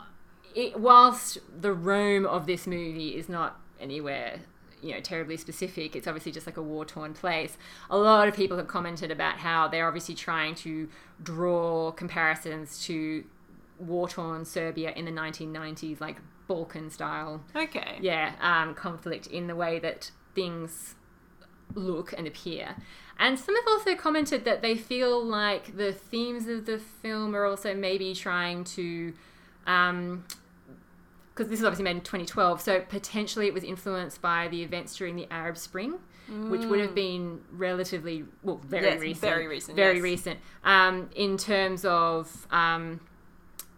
it, 0.54 0.78
whilst 0.78 1.38
the 1.60 1.72
Rome 1.72 2.26
of 2.26 2.46
this 2.46 2.66
movie 2.66 3.16
is 3.16 3.28
not 3.28 3.60
anywhere 3.78 4.40
you 4.82 4.92
know 4.92 5.00
terribly 5.00 5.36
specific 5.36 5.96
it's 5.96 6.06
obviously 6.06 6.30
just 6.30 6.46
like 6.46 6.56
a 6.56 6.62
war 6.62 6.84
torn 6.84 7.14
place 7.14 7.56
a 7.90 7.96
lot 7.96 8.28
of 8.28 8.34
people 8.34 8.56
have 8.56 8.68
commented 8.68 9.10
about 9.10 9.38
how 9.38 9.66
they're 9.66 9.86
obviously 9.86 10.14
trying 10.14 10.54
to 10.54 10.88
draw 11.22 11.90
comparisons 11.92 12.82
to 12.84 13.24
war 13.78 14.08
torn 14.08 14.44
serbia 14.44 14.92
in 14.92 15.04
the 15.04 15.10
1990s 15.10 16.00
like 16.00 16.16
balkan 16.46 16.90
style. 16.90 17.42
Okay. 17.54 17.98
yeah 18.00 18.32
um, 18.40 18.74
conflict 18.74 19.26
in 19.26 19.46
the 19.46 19.56
way 19.56 19.78
that 19.78 20.10
things 20.34 20.94
look 21.74 22.12
and 22.16 22.26
appear. 22.26 22.76
And 23.18 23.38
some 23.38 23.54
have 23.54 23.64
also 23.66 23.94
commented 23.94 24.44
that 24.44 24.60
they 24.60 24.76
feel 24.76 25.24
like 25.24 25.76
the 25.76 25.92
themes 25.92 26.46
of 26.48 26.66
the 26.66 26.78
film 26.78 27.34
are 27.34 27.46
also 27.46 27.74
maybe 27.74 28.14
trying 28.14 28.64
to 28.64 29.14
um, 29.66 30.24
because 31.36 31.50
this 31.50 31.58
is 31.58 31.64
obviously 31.66 31.84
made 31.84 31.96
in 31.96 32.00
2012, 32.00 32.62
so 32.62 32.80
potentially 32.80 33.46
it 33.46 33.52
was 33.52 33.62
influenced 33.62 34.22
by 34.22 34.48
the 34.48 34.62
events 34.62 34.96
during 34.96 35.16
the 35.16 35.26
Arab 35.30 35.58
Spring, 35.58 35.98
which 36.28 36.64
would 36.64 36.80
have 36.80 36.94
been 36.94 37.40
relatively, 37.52 38.24
well, 38.42 38.56
very 38.66 38.86
Yes, 38.86 39.00
recent, 39.00 39.20
very 39.20 39.46
recent, 39.46 39.76
very 39.76 39.96
yes. 39.96 40.02
recent, 40.02 40.40
um, 40.64 41.10
in 41.14 41.36
terms 41.36 41.84
of 41.84 42.46
um, 42.50 43.00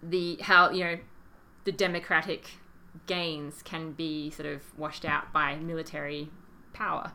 the 0.05 0.39
how 0.41 0.71
you 0.71 0.85
know 0.85 0.99
the 1.65 1.73
democratic 1.73 2.58
gains 3.07 3.63
can 3.63 3.93
be 3.93 4.31
sort 4.31 4.47
of 4.47 4.63
washed 4.79 5.05
out 5.05 5.33
by 5.33 5.57
military 5.57 6.31
power, 6.73 7.13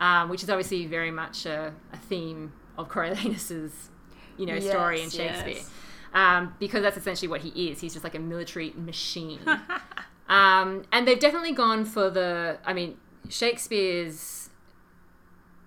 um, 0.00 0.28
which 0.28 0.42
is 0.42 0.50
obviously 0.50 0.86
very 0.86 1.10
much 1.10 1.46
a, 1.46 1.72
a 1.92 1.96
theme 1.96 2.52
of 2.78 2.88
Coriolanus's 2.88 3.90
you 4.36 4.46
know 4.46 4.60
story 4.60 5.02
in 5.02 5.10
Shakespeare 5.10 5.54
yes. 5.54 5.70
um, 6.12 6.54
because 6.58 6.82
that's 6.82 6.96
essentially 6.96 7.28
what 7.28 7.40
he 7.40 7.70
is. 7.70 7.80
He's 7.80 7.92
just 7.92 8.04
like 8.04 8.14
a 8.14 8.20
military 8.20 8.72
machine. 8.76 9.40
um, 10.28 10.84
and 10.92 11.06
they've 11.06 11.18
definitely 11.18 11.52
gone 11.52 11.84
for 11.84 12.10
the. 12.10 12.58
I 12.64 12.72
mean, 12.72 12.96
Shakespeare's 13.28 14.50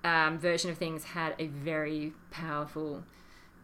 um, 0.03 0.37
version 0.39 0.69
of 0.69 0.77
things 0.77 1.03
had 1.03 1.35
a 1.39 1.47
very 1.47 2.13
powerful 2.31 3.03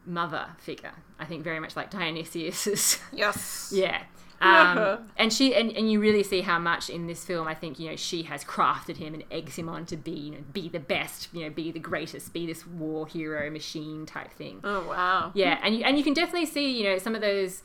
mother 0.05 0.47
figure. 0.57 0.93
I 1.19 1.25
think 1.25 1.43
very 1.43 1.59
much 1.59 1.75
like 1.75 1.89
Dionysius's. 1.89 2.99
Yes. 3.13 3.71
yeah. 3.73 4.03
Um, 4.45 5.07
and 5.17 5.33
she 5.33 5.55
and, 5.55 5.71
and 5.71 5.91
you 5.91 5.99
really 5.99 6.23
see 6.23 6.41
how 6.41 6.59
much 6.59 6.89
in 6.89 7.07
this 7.07 7.25
film 7.25 7.47
I 7.47 7.53
think 7.53 7.79
you 7.79 7.89
know 7.89 7.95
she 7.95 8.23
has 8.23 8.43
crafted 8.43 8.97
him 8.97 9.13
and 9.13 9.23
eggs 9.31 9.55
him 9.55 9.69
on 9.69 9.85
to 9.87 9.97
be 9.97 10.11
you 10.11 10.31
know 10.31 10.43
be 10.53 10.69
the 10.69 10.79
best 10.79 11.29
you 11.33 11.43
know 11.43 11.49
be 11.49 11.71
the 11.71 11.79
greatest 11.79 12.33
be 12.33 12.45
this 12.45 12.65
war 12.67 13.07
hero 13.07 13.49
machine 13.49 14.05
type 14.05 14.31
thing 14.33 14.61
Oh 14.63 14.87
wow. 14.87 15.31
yeah, 15.33 15.59
and 15.63 15.75
you, 15.75 15.83
and 15.83 15.97
you 15.97 16.03
can 16.03 16.13
definitely 16.13 16.45
see, 16.45 16.77
you 16.77 16.83
know, 16.83 16.97
some 16.97 17.15
of 17.15 17.21
those. 17.21 17.61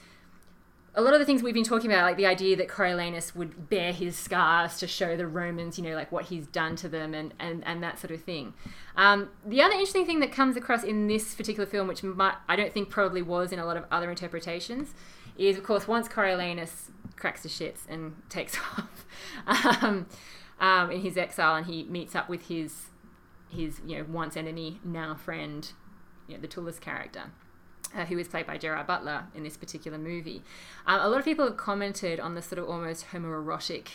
A 0.96 1.00
lot 1.00 1.14
of 1.14 1.20
the 1.20 1.24
things 1.24 1.40
we've 1.40 1.54
been 1.54 1.62
talking 1.62 1.88
about, 1.90 2.02
like 2.02 2.16
the 2.16 2.26
idea 2.26 2.56
that 2.56 2.66
Coriolanus 2.66 3.32
would 3.36 3.70
bear 3.70 3.92
his 3.92 4.16
scars 4.16 4.76
to 4.80 4.88
show 4.88 5.16
the 5.16 5.26
Romans, 5.26 5.78
you 5.78 5.84
know, 5.84 5.94
like 5.94 6.10
what 6.10 6.24
he's 6.24 6.48
done 6.48 6.74
to 6.76 6.88
them 6.88 7.14
and, 7.14 7.32
and, 7.38 7.64
and 7.64 7.80
that 7.82 8.00
sort 8.00 8.10
of 8.10 8.20
thing. 8.22 8.54
Um, 8.96 9.28
the 9.46 9.62
other 9.62 9.74
interesting 9.74 10.04
thing 10.04 10.18
that 10.18 10.32
comes 10.32 10.56
across 10.56 10.82
in 10.82 11.06
this 11.06 11.36
particular 11.36 11.64
film, 11.64 11.86
which 11.86 12.02
might, 12.02 12.34
I 12.48 12.56
don't 12.56 12.74
think 12.74 12.90
probably 12.90 13.22
was 13.22 13.52
in 13.52 13.60
a 13.60 13.64
lot 13.66 13.76
of 13.76 13.84
other 13.92 14.10
interpretations, 14.10 14.92
is 15.48 15.56
of 15.58 15.64
course 15.64 15.88
once 15.88 16.08
Coriolanus 16.08 16.90
cracks 17.16 17.42
the 17.42 17.48
shits 17.48 17.80
and 17.88 18.14
takes 18.28 18.58
off 18.58 19.82
um, 19.82 20.06
um, 20.60 20.90
in 20.90 21.00
his 21.00 21.16
exile 21.16 21.56
and 21.56 21.66
he 21.66 21.84
meets 21.84 22.14
up 22.14 22.28
with 22.28 22.48
his 22.48 22.86
his 23.48 23.80
you 23.86 23.98
know 23.98 24.06
once 24.08 24.36
enemy 24.36 24.80
now 24.84 25.14
friend 25.14 25.72
you 26.28 26.36
know, 26.36 26.40
the 26.40 26.48
Tullus 26.48 26.78
character, 26.78 27.24
uh, 27.94 28.04
who 28.04 28.16
is 28.18 28.28
played 28.28 28.46
by 28.46 28.56
Gerard 28.56 28.86
Butler 28.86 29.24
in 29.34 29.42
this 29.42 29.56
particular 29.56 29.98
movie. 29.98 30.42
Um, 30.86 31.00
a 31.00 31.08
lot 31.08 31.18
of 31.18 31.24
people 31.24 31.44
have 31.44 31.56
commented 31.56 32.20
on 32.20 32.34
the 32.34 32.42
sort 32.42 32.60
of 32.60 32.68
almost 32.68 33.06
homoerotic 33.08 33.88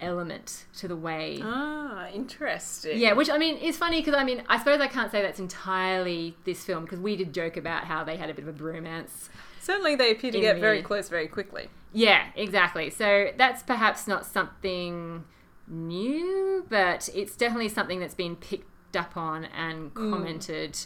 element 0.00 0.64
to 0.78 0.88
the 0.88 0.96
way. 0.96 1.38
Ah, 1.42 2.08
interesting. 2.08 2.98
Yeah, 2.98 3.12
which 3.12 3.30
I 3.30 3.38
mean 3.38 3.56
is 3.56 3.76
funny 3.76 4.00
because 4.00 4.14
I 4.14 4.24
mean 4.24 4.42
I 4.48 4.58
suppose 4.58 4.80
I 4.80 4.88
can't 4.88 5.12
say 5.12 5.22
that's 5.22 5.38
entirely 5.38 6.36
this 6.44 6.64
film 6.64 6.84
because 6.84 6.98
we 6.98 7.16
did 7.16 7.32
joke 7.32 7.56
about 7.56 7.84
how 7.84 8.02
they 8.02 8.16
had 8.16 8.30
a 8.30 8.34
bit 8.34 8.46
of 8.46 8.48
a 8.48 8.58
bromance. 8.58 9.28
Certainly, 9.60 9.96
they 9.96 10.10
appear 10.10 10.32
to 10.32 10.40
get 10.40 10.54
the- 10.54 10.60
very 10.60 10.82
close 10.82 11.08
very 11.08 11.28
quickly. 11.28 11.68
Yeah, 11.92 12.26
exactly. 12.36 12.88
So 12.90 13.30
that's 13.36 13.62
perhaps 13.62 14.06
not 14.06 14.24
something 14.24 15.24
new, 15.66 16.64
but 16.68 17.08
it's 17.14 17.36
definitely 17.36 17.68
something 17.68 18.00
that's 18.00 18.14
been 18.14 18.36
picked 18.36 18.96
up 18.96 19.16
on 19.16 19.44
and 19.46 19.92
commented. 19.94 20.78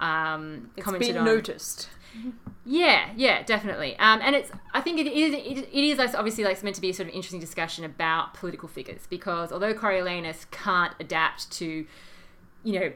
Um, 0.00 0.70
It's 0.76 0.84
commented 0.84 1.08
been 1.08 1.18
on. 1.18 1.24
noticed. 1.24 1.88
Yeah, 2.64 3.10
yeah, 3.16 3.42
definitely. 3.42 3.96
Um, 3.98 4.20
and 4.22 4.34
it's 4.34 4.50
I 4.74 4.80
think 4.80 4.98
it 4.98 5.06
is 5.06 5.32
it, 5.34 5.68
it 5.72 5.84
is 5.84 5.98
obviously 6.14 6.44
like 6.44 6.62
meant 6.62 6.74
to 6.76 6.82
be 6.82 6.90
a 6.90 6.94
sort 6.94 7.08
of 7.08 7.14
interesting 7.14 7.40
discussion 7.40 7.84
about 7.84 8.34
political 8.34 8.68
figures 8.68 9.06
because 9.08 9.52
although 9.52 9.74
Coriolanus 9.74 10.46
can't 10.50 10.92
adapt 10.98 11.50
to, 11.52 11.86
you 12.64 12.80
know, 12.80 12.92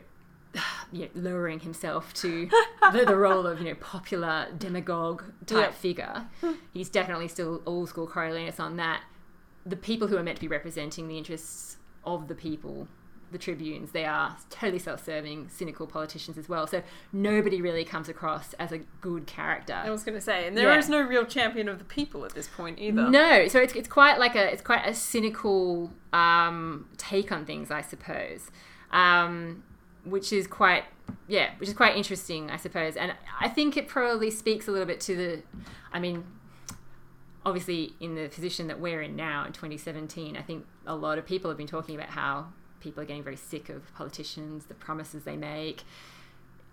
you 0.92 1.02
know 1.02 1.08
lowering 1.14 1.60
himself 1.60 2.12
to 2.14 2.48
the, 2.92 3.04
the 3.04 3.16
role 3.16 3.46
of 3.46 3.58
you 3.60 3.66
know 3.68 3.74
popular 3.76 4.46
demagogue 4.56 5.22
type 5.46 5.58
Yeah. 5.58 5.70
figure, 5.72 6.26
he's 6.72 6.88
definitely 6.88 7.28
still 7.28 7.62
old 7.66 7.88
school 7.88 8.06
Coriolanus 8.06 8.58
on 8.60 8.76
that. 8.76 9.02
The 9.66 9.76
people 9.76 10.08
who 10.08 10.16
are 10.16 10.22
meant 10.22 10.36
to 10.36 10.40
be 10.42 10.48
representing 10.48 11.08
the 11.08 11.16
interests 11.18 11.78
of 12.04 12.28
the 12.28 12.34
people 12.34 12.86
the 13.32 13.38
tribunes 13.38 13.90
they 13.90 14.04
are 14.04 14.36
totally 14.48 14.78
self-serving 14.78 15.48
cynical 15.48 15.88
politicians 15.88 16.38
as 16.38 16.48
well 16.48 16.68
so 16.68 16.80
nobody 17.12 17.60
really 17.60 17.84
comes 17.84 18.08
across 18.08 18.52
as 18.60 18.70
a 18.70 18.78
good 19.00 19.26
character 19.26 19.72
I 19.72 19.90
was 19.90 20.04
going 20.04 20.14
to 20.16 20.20
say, 20.20 20.46
and 20.46 20.56
there 20.56 20.78
is 20.78 20.88
Yeah. 20.88 21.00
no 21.00 21.02
real 21.08 21.24
champion 21.24 21.68
of 21.68 21.78
the 21.78 21.84
people 21.84 22.24
at 22.24 22.32
this 22.34 22.46
point 22.46 22.78
either. 22.78 23.10
no 23.10 23.48
so 23.48 23.58
it's, 23.58 23.72
it's 23.74 23.88
quite 23.88 24.20
like 24.20 24.36
a 24.36 24.52
it's 24.52 24.62
quite 24.62 24.86
a 24.86 24.94
cynical 24.94 25.92
um, 26.12 26.86
take 26.96 27.32
on 27.32 27.44
things 27.44 27.72
i 27.72 27.80
suppose 27.80 28.50
um, 28.92 29.64
which 30.04 30.32
is 30.32 30.46
quite 30.46 30.84
yeah 31.28 31.50
which 31.58 31.68
is 31.68 31.74
quite 31.74 31.96
interesting 31.96 32.50
i 32.50 32.56
suppose 32.56 32.96
and 32.96 33.14
i 33.40 33.48
think 33.48 33.76
it 33.76 33.88
probably 33.88 34.30
speaks 34.30 34.68
a 34.68 34.70
little 34.70 34.86
bit 34.86 35.00
to 35.00 35.16
the 35.16 35.42
i 35.92 35.98
mean 35.98 36.24
obviously 37.46 37.94
in 38.00 38.14
the 38.14 38.28
position 38.28 38.66
that 38.68 38.80
we're 38.80 39.02
in 39.02 39.16
now 39.16 39.44
in 39.44 39.52
2017 39.52 40.36
i 40.36 40.42
think 40.42 40.64
a 40.86 40.94
lot 40.94 41.18
of 41.18 41.26
people 41.26 41.50
have 41.50 41.58
been 41.58 41.66
talking 41.66 41.94
about 41.94 42.08
how 42.10 42.46
people 42.80 43.02
are 43.02 43.06
getting 43.06 43.22
very 43.22 43.36
sick 43.36 43.68
of 43.68 43.92
politicians 43.94 44.66
the 44.66 44.74
promises 44.74 45.24
they 45.24 45.36
make 45.36 45.82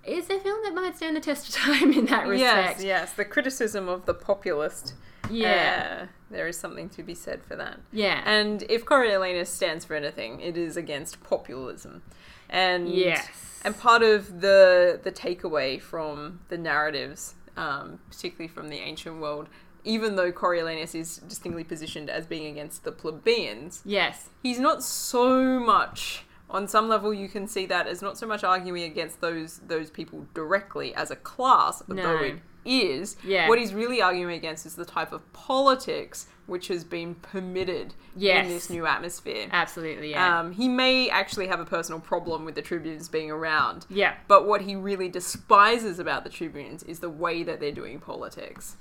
is 0.03 0.25
a 0.31 0.39
film 0.39 0.59
that 0.63 0.73
might 0.73 0.95
stand 0.97 1.15
the 1.15 1.19
test 1.21 1.47
of 1.49 1.53
time 1.61 1.93
in 1.93 2.05
that 2.05 2.27
respect 2.27 2.79
Yes, 2.79 2.83
yes. 2.83 3.13
The 3.13 3.25
criticism 3.25 3.87
of 3.87 4.05
the 4.05 4.13
populist. 4.15 4.95
yeah 5.29 6.03
uh, 6.03 6.05
there 6.31 6.47
is 6.47 6.57
something 6.57 6.89
to 6.89 7.03
be 7.03 7.13
said 7.13 7.43
for 7.43 7.55
that. 7.57 7.79
yeah 7.91 8.23
And 8.25 8.63
if 8.69 8.83
Coriolanus 8.85 9.47
stands 9.47 9.85
for 9.85 9.95
anything, 9.95 10.39
it 10.41 10.57
is 10.57 10.75
against 10.75 11.21
populism. 11.23 12.01
And 12.51 12.89
yes 12.89 13.27
and 13.63 13.77
part 13.77 14.01
of 14.03 14.41
the 14.41 14.99
the 15.01 15.11
takeaway 15.11 15.79
from 15.81 16.41
the 16.49 16.57
narratives, 16.57 17.35
um, 17.57 17.99
particularly 18.09 18.47
from 18.47 18.69
the 18.69 18.77
ancient 18.77 19.19
world, 19.21 19.47
even 19.83 20.15
though 20.15 20.31
Coriolanus 20.31 20.95
is 20.95 21.17
distinctly 21.17 21.63
positioned 21.63 22.09
as 22.09 22.25
being 22.25 22.45
against 22.47 22.83
the 22.83 22.91
plebeians, 22.91 23.81
yes 23.85 24.29
he's 24.43 24.59
not 24.59 24.83
so 24.83 25.59
much 25.59 26.25
on 26.49 26.67
some 26.67 26.89
level 26.89 27.13
you 27.13 27.29
can 27.29 27.47
see 27.47 27.65
that 27.65 27.87
as 27.87 28.01
not 28.01 28.17
so 28.17 28.27
much 28.27 28.43
arguing 28.43 28.83
against 28.83 29.21
those 29.21 29.59
those 29.67 29.89
people 29.89 30.27
directly 30.33 30.93
as 30.93 31.09
a 31.09 31.15
class 31.15 31.81
No. 31.87 32.17
it 32.17 32.41
is 32.65 33.15
Yeah. 33.23 33.47
what 33.49 33.57
he's 33.59 33.73
really 33.73 34.01
arguing 34.01 34.35
against 34.35 34.65
is 34.65 34.75
the 34.75 34.85
type 34.85 35.11
of 35.11 35.31
politics 35.33 36.27
which 36.47 36.67
has 36.67 36.83
been 36.83 37.15
permitted 37.15 37.93
Yes. 38.15 38.45
in 38.45 38.51
this 38.51 38.69
new 38.69 38.85
atmosphere 38.85 39.47
absolutely 39.51 40.11
yeah 40.11 40.39
um, 40.39 40.51
he 40.51 40.67
may 40.67 41.09
actually 41.09 41.47
have 41.47 41.59
a 41.59 41.65
personal 41.65 41.99
problem 42.01 42.45
with 42.45 42.55
the 42.55 42.61
tribunes 42.61 43.07
being 43.09 43.31
around 43.31 43.85
yeah 43.89 44.15
but 44.27 44.47
what 44.47 44.61
he 44.61 44.75
really 44.75 45.09
despises 45.09 45.97
about 45.99 46.23
the 46.23 46.29
tribunes 46.29 46.83
is 46.83 46.99
the 46.99 47.09
way 47.09 47.43
that 47.43 47.59
they're 47.59 47.71
doing 47.71 47.99
politics. 47.99 48.77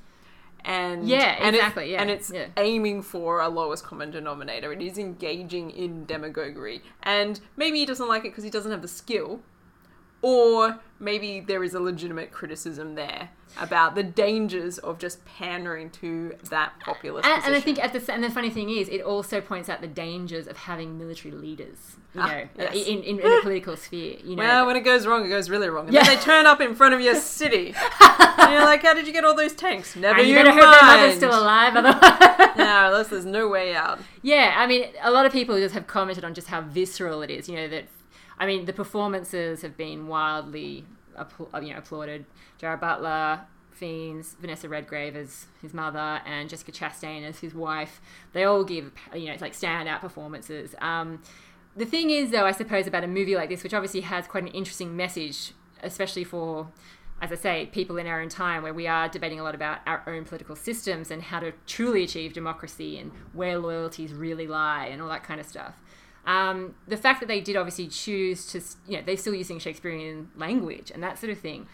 And 0.63 1.09
Yeah, 1.09 1.37
and 1.41 1.57
it- 1.57 1.61
exactly, 1.61 1.93
yeah, 1.93 2.03
and 2.03 2.11
it's 2.11 2.31
yeah. 2.31 2.49
aiming 2.59 3.01
for 3.01 3.41
a 3.41 3.49
lowest 3.49 3.83
common 3.85 4.11
denominator. 4.11 4.73
It 4.75 4.83
is 4.83 4.99
engaging 4.99 5.71
in 5.71 6.05
demagoguery, 6.05 6.83
and 7.03 7.41
maybe 7.57 7.79
he 7.79 7.87
doesn't 7.87 8.07
like 8.09 8.27
it 8.27 8.33
because 8.33 8.45
he 8.45 8.51
doesn't 8.51 8.71
have 8.71 8.83
the 8.83 8.89
skill, 8.89 9.41
or 10.23 10.79
maybe 10.99 11.41
there 11.41 11.65
is 11.65 11.75
a 11.75 11.81
legitimate 11.81 12.31
criticism 12.31 12.95
there 12.95 13.31
about 13.59 13.95
the 13.97 14.03
dangers 14.03 14.79
of 14.79 14.99
just 14.99 15.25
pandering 15.25 15.91
to 15.91 16.35
that 16.51 16.73
populist 16.81 17.27
And, 17.27 17.43
and 17.45 17.55
I 17.55 17.61
think 17.61 17.83
at 17.83 17.93
the 17.93 18.13
and 18.13 18.23
the 18.23 18.31
funny 18.31 18.49
thing 18.51 18.71
is, 18.71 18.89
it 18.89 19.01
also 19.01 19.41
points 19.41 19.69
out 19.69 19.81
the 19.81 19.89
dangers 19.89 20.47
of 20.47 20.57
having 20.57 20.97
military 20.99 21.35
leaders. 21.35 21.97
You 22.15 22.21
Ah, 22.21 22.27
know, 22.29 22.45
yes. 22.59 22.75
in, 22.75 22.99
in, 23.03 23.05
in 23.05 23.17
the 23.19 23.39
political 23.43 23.77
sphere. 23.77 24.17
You 24.25 24.37
know, 24.37 24.43
well, 24.43 24.67
when 24.67 24.77
it 24.77 24.81
goes 24.83 25.07
wrong, 25.07 25.25
it 25.25 25.29
goes 25.31 25.49
really 25.51 25.69
wrong. 25.69 25.87
And 25.87 25.95
Yeah. 25.95 26.05
then 26.05 26.17
they 26.17 26.23
turn 26.23 26.47
up 26.47 26.61
in 26.61 26.75
front 26.77 26.95
of 26.95 27.01
your 27.01 27.15
city. 27.17 27.75
and 28.01 28.53
you're 28.53 28.65
like, 28.65 28.83
how 28.83 28.95
did 28.95 29.07
you 29.07 29.13
get 29.13 29.25
all 29.25 29.35
those 29.35 29.53
tanks? 29.53 29.97
Never 29.97 30.21
and 30.21 30.29
you 30.29 30.37
you 30.37 30.45
better 30.45 30.51
mind. 30.51 30.61
hope 30.65 30.81
their 30.81 30.97
mother's 30.97 31.17
still 31.17 31.31
alive, 31.43 31.77
otherwise. 31.77 32.37
No, 32.57 32.87
unless 32.89 33.09
there's 33.09 33.25
no 33.25 33.49
way 33.49 33.75
out. 33.75 34.01
Yeah, 34.23 34.55
I 34.57 34.67
mean, 34.67 34.89
a 35.03 35.11
lot 35.11 35.25
of 35.25 35.33
people 35.33 35.57
just 35.59 35.73
have 35.75 35.87
commented 35.87 36.25
on 36.25 36.35
just 36.35 36.49
how 36.49 36.61
visceral 36.61 37.23
it 37.23 37.31
is. 37.31 37.49
You 37.49 37.57
know 37.57 37.69
that, 37.69 37.85
I 38.41 38.47
mean, 38.47 38.65
the 38.65 38.73
performances 38.73 39.61
have 39.63 39.77
been 39.77 40.09
wildly, 40.09 40.87
you 41.63 41.73
know, 41.73 41.77
applauded. 41.77 42.25
Gerard 42.59 42.81
Butler, 42.81 43.43
Fiennes, 43.71 44.35
Vanessa 44.41 44.67
Redgrave 44.67 45.15
as 45.15 45.47
his 45.61 45.75
mother, 45.75 46.23
and 46.25 46.49
Jessica 46.49 46.73
Chastain 46.73 47.23
as 47.23 47.41
his 47.41 47.55
wife. 47.55 48.01
They 48.33 48.45
all 48.45 48.65
give, 48.65 48.93
you 49.15 49.27
know, 49.27 49.33
it's 49.33 49.43
like 49.43 49.53
standout 49.53 50.01
performances. 50.01 50.75
Um, 50.81 51.23
the 51.77 51.85
thing 51.85 52.09
is, 52.09 52.31
though, 52.31 52.47
I 52.47 52.53
suppose 52.53 52.87
about 52.87 53.05
a 53.05 53.07
movie 53.07 53.37
like 53.37 53.51
this, 53.51 53.63
which 53.63 53.75
obviously 53.75 54.01
has 54.01 54.27
quite 54.27 54.45
an 54.45 54.49
interesting 54.49 54.97
message, 54.97 55.53
especially 55.83 56.25
for 56.25 56.69
as 57.23 57.31
I 57.31 57.35
say, 57.35 57.67
people 57.67 57.99
in 57.99 58.07
our 58.07 58.23
own 58.23 58.31
time 58.31 58.63
where 58.63 58.73
we 58.73 58.87
are 58.87 59.07
debating 59.07 59.39
a 59.41 59.43
lot 59.43 59.55
about 59.55 59.81
our 59.87 60.03
own 60.07 60.25
political 60.25 60.57
systems 60.57 61.11
and 61.11 61.23
how 61.23 61.41
to 61.41 61.53
truly 61.67 62.03
achieve 62.03 62.33
democracy 62.33 62.99
and 62.99 63.13
where 63.35 63.59
loyalties 63.59 64.15
really 64.15 64.47
lie 64.47 64.87
and 64.87 65.03
all 65.03 65.09
that 65.11 65.23
kind 65.23 65.39
of 65.39 65.47
stuff. 65.47 65.75
Um, 66.27 66.75
the 66.87 66.97
fact 66.97 67.21
that 67.21 67.27
they 67.27 67.41
did 67.41 67.57
obviously 67.57 67.89
choose 67.89 68.47
to, 68.49 68.61
you 68.87 68.99
know, 68.99 69.03
they're 69.05 69.17
still 69.17 69.35
using 69.35 69.59
Shakespearean 69.59 70.31
language 70.37 70.91
and 70.93 71.03
that 71.03 71.19
sort 71.19 71.33
of 71.33 71.39
thing. 71.39 71.67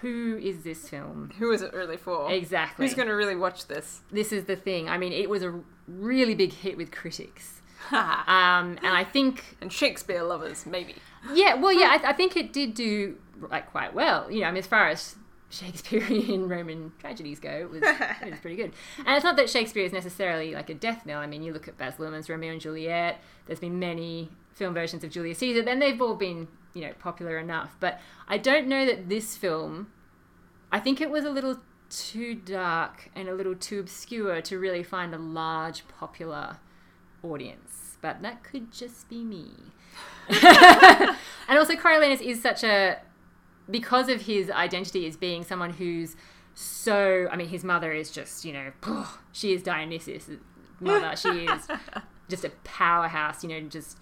Who 0.00 0.38
is 0.42 0.64
this 0.64 0.88
film? 0.88 1.32
Who 1.38 1.50
is 1.52 1.62
it 1.62 1.72
really 1.72 1.96
for? 1.96 2.30
Exactly. 2.30 2.84
Who's 2.84 2.94
going 2.94 3.08
to 3.08 3.14
really 3.14 3.36
watch 3.36 3.66
this? 3.68 4.02
This 4.12 4.32
is 4.32 4.44
the 4.44 4.56
thing. 4.56 4.88
I 4.88 4.98
mean, 4.98 5.12
it 5.12 5.30
was 5.30 5.42
a 5.42 5.60
really 5.88 6.34
big 6.34 6.52
hit 6.52 6.76
with 6.76 6.90
critics. 6.90 7.62
and 7.90 7.98
Um, 8.28 8.78
and 8.82 8.94
I 8.96 9.04
think 9.04 9.56
and 9.60 9.72
Shakespeare 9.72 10.22
lovers, 10.22 10.66
maybe. 10.66 10.96
Yeah, 11.32 11.54
well, 11.54 11.72
yeah, 11.72 11.98
I, 12.02 12.10
I 12.10 12.12
think 12.12 12.36
it 12.36 12.52
did 12.52 12.74
do 12.74 13.16
like 13.50 13.70
quite 13.70 13.94
well. 13.94 14.30
You 14.30 14.42
know, 14.42 14.48
I 14.48 14.50
mean, 14.50 14.58
as 14.58 14.66
far 14.66 14.88
as 14.88 15.16
Shakespearean 15.54 16.48
Roman 16.48 16.92
tragedies 16.98 17.38
go, 17.38 17.50
it 17.50 17.70
was, 17.70 17.82
it 17.84 18.30
was 18.30 18.40
pretty 18.40 18.56
good. 18.56 18.72
And 18.98 19.14
it's 19.16 19.24
not 19.24 19.36
that 19.36 19.48
Shakespeare 19.48 19.84
is 19.84 19.92
necessarily 19.92 20.54
like 20.54 20.70
a 20.70 20.74
death 20.74 21.06
knell. 21.06 21.20
I 21.20 21.26
mean, 21.26 21.42
you 21.42 21.52
look 21.52 21.68
at 21.68 21.78
Baz 21.78 21.94
Luhrmann's 21.94 22.28
Romeo 22.28 22.52
and 22.52 22.60
Juliet. 22.60 23.20
There's 23.46 23.60
been 23.60 23.78
many 23.78 24.30
film 24.52 24.74
versions 24.74 25.04
of 25.04 25.10
Julius 25.10 25.38
Caesar, 25.38 25.62
then 25.62 25.78
they've 25.78 26.00
all 26.00 26.14
been 26.14 26.48
you 26.74 26.82
know 26.82 26.92
popular 26.98 27.38
enough. 27.38 27.76
But 27.80 28.00
I 28.28 28.38
don't 28.38 28.66
know 28.66 28.84
that 28.86 29.08
this 29.08 29.36
film. 29.36 29.88
I 30.72 30.80
think 30.80 31.00
it 31.00 31.10
was 31.10 31.24
a 31.24 31.30
little 31.30 31.60
too 31.88 32.34
dark 32.34 33.10
and 33.14 33.28
a 33.28 33.34
little 33.34 33.54
too 33.54 33.78
obscure 33.78 34.42
to 34.42 34.58
really 34.58 34.82
find 34.82 35.14
a 35.14 35.18
large 35.18 35.86
popular 35.86 36.56
audience. 37.22 37.96
But 38.00 38.22
that 38.22 38.42
could 38.42 38.72
just 38.72 39.08
be 39.08 39.22
me. 39.22 39.50
and 40.28 41.58
also, 41.58 41.74
Coriolanus 41.76 42.20
is 42.20 42.42
such 42.42 42.64
a 42.64 42.98
because 43.70 44.08
of 44.08 44.22
his 44.22 44.50
identity 44.50 45.06
as 45.06 45.16
being 45.16 45.44
someone 45.44 45.70
who's 45.70 46.16
so. 46.54 47.28
I 47.30 47.36
mean, 47.36 47.48
his 47.48 47.64
mother 47.64 47.92
is 47.92 48.10
just 48.10 48.44
you 48.44 48.52
know, 48.52 48.72
she 49.32 49.52
is 49.52 49.62
Dionysus' 49.62 50.30
mother. 50.80 51.16
She 51.16 51.46
is 51.46 51.66
just 52.28 52.44
a 52.44 52.50
powerhouse. 52.64 53.42
You 53.42 53.50
know, 53.50 53.60
just 53.68 53.98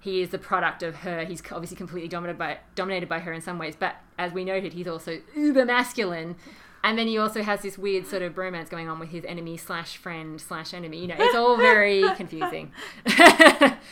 he 0.00 0.20
is 0.22 0.30
the 0.30 0.38
product 0.38 0.82
of 0.82 0.96
her. 0.96 1.24
He's 1.24 1.42
obviously 1.50 1.76
completely 1.76 2.08
dominated 2.08 2.38
by 2.38 2.58
dominated 2.74 3.08
by 3.08 3.20
her 3.20 3.32
in 3.32 3.40
some 3.40 3.58
ways, 3.58 3.74
but 3.78 3.96
as 4.18 4.32
we 4.32 4.44
noted, 4.44 4.72
he's 4.72 4.88
also 4.88 5.20
uber 5.34 5.64
masculine. 5.64 6.36
And 6.84 6.98
then 6.98 7.06
he 7.06 7.18
also 7.18 7.42
has 7.42 7.62
this 7.62 7.76
weird 7.76 8.06
sort 8.06 8.22
of 8.22 8.34
bromance 8.34 8.70
going 8.70 8.88
on 8.88 8.98
with 8.98 9.10
his 9.10 9.24
enemy 9.24 9.56
slash 9.56 9.96
friend 9.96 10.40
slash 10.40 10.72
enemy. 10.72 11.00
You 11.00 11.08
know, 11.08 11.16
it's 11.18 11.34
all 11.34 11.56
very 11.56 12.04
confusing. 12.16 12.72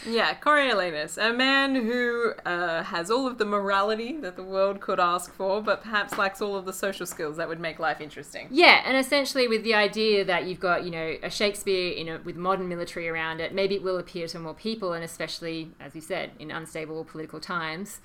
Yeah, 0.09 0.35
Coriolanus, 0.35 1.19
a 1.19 1.33
man 1.33 1.75
who 1.75 2.33
uh, 2.45 2.85
has 2.85 3.11
all 3.11 3.27
of 3.27 3.39
the 3.39 3.45
morality 3.45 4.17
that 4.21 4.37
the 4.37 4.43
world 4.43 4.81
could 4.81 5.01
ask 5.01 5.35
for, 5.35 5.61
but 5.61 5.83
perhaps 5.83 6.17
lacks 6.17 6.41
all 6.41 6.55
of 6.57 6.65
the 6.65 6.73
social 6.73 7.07
skills 7.07 7.37
that 7.39 7.49
would 7.49 7.61
make 7.61 7.79
life 7.79 8.01
interesting. 8.01 8.49
Yeah, 8.51 8.83
and 8.85 8.97
essentially 8.97 9.49
with 9.49 9.65
the 9.65 9.75
idea 9.75 10.25
that 10.25 10.45
you've 10.47 10.61
got, 10.61 10.85
you 10.85 10.91
know, 10.91 11.17
a 11.23 11.31
Shakespeare 11.31 11.93
in 11.93 12.09
a, 12.09 12.19
with 12.19 12.37
modern 12.37 12.69
military 12.69 13.09
around 13.09 13.41
it, 13.41 13.53
maybe 13.53 13.75
it 13.75 13.83
will 13.83 13.99
appeal 13.99 14.29
to 14.29 14.39
more 14.39 14.55
people, 14.55 14.93
and 14.93 15.03
especially, 15.03 15.73
as 15.81 15.95
you 15.95 16.01
said, 16.01 16.31
in 16.39 16.51
unstable 16.51 17.05
political 17.05 17.41
times, 17.41 18.01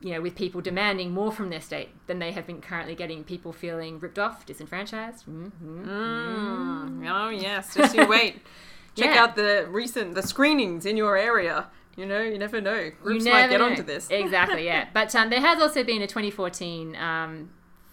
you 0.00 0.12
know, 0.14 0.20
with 0.20 0.34
people 0.34 0.60
demanding 0.60 1.10
more 1.12 1.30
from 1.30 1.50
their 1.50 1.60
state 1.60 1.90
than 2.06 2.18
they 2.18 2.32
have 2.32 2.46
been 2.46 2.60
currently 2.60 2.94
getting, 2.94 3.22
people 3.24 3.52
feeling 3.52 4.00
ripped 4.00 4.18
off, 4.18 4.46
disenfranchised. 4.46 5.26
Mm-hmm. 5.26 5.88
Mm. 5.88 7.10
Oh 7.10 7.28
yes, 7.30 7.74
just 7.74 7.94
you 7.94 8.06
wait. 8.06 8.40
Check 8.96 9.14
Yeah. 9.14 9.22
out 9.22 9.36
the 9.36 9.66
recent 9.70 10.14
the 10.14 10.22
screenings 10.22 10.84
in 10.86 10.96
your 10.96 11.16
area. 11.16 11.66
You 11.96 12.06
know, 12.06 12.20
you 12.22 12.38
never 12.38 12.60
know. 12.60 12.90
Groups 13.02 13.24
You 13.24 13.32
might 13.32 13.40
never 13.42 13.50
get 13.52 13.58
know. 13.60 13.66
onto 13.66 13.82
this. 13.82 14.08
exactly, 14.10 14.64
yeah. 14.64 14.88
But 14.94 15.14
um, 15.14 15.28
there 15.28 15.40
has 15.40 15.60
also 15.60 15.84
been 15.84 16.00
a 16.02 16.06
2014 16.06 16.96
um, 16.96 17.50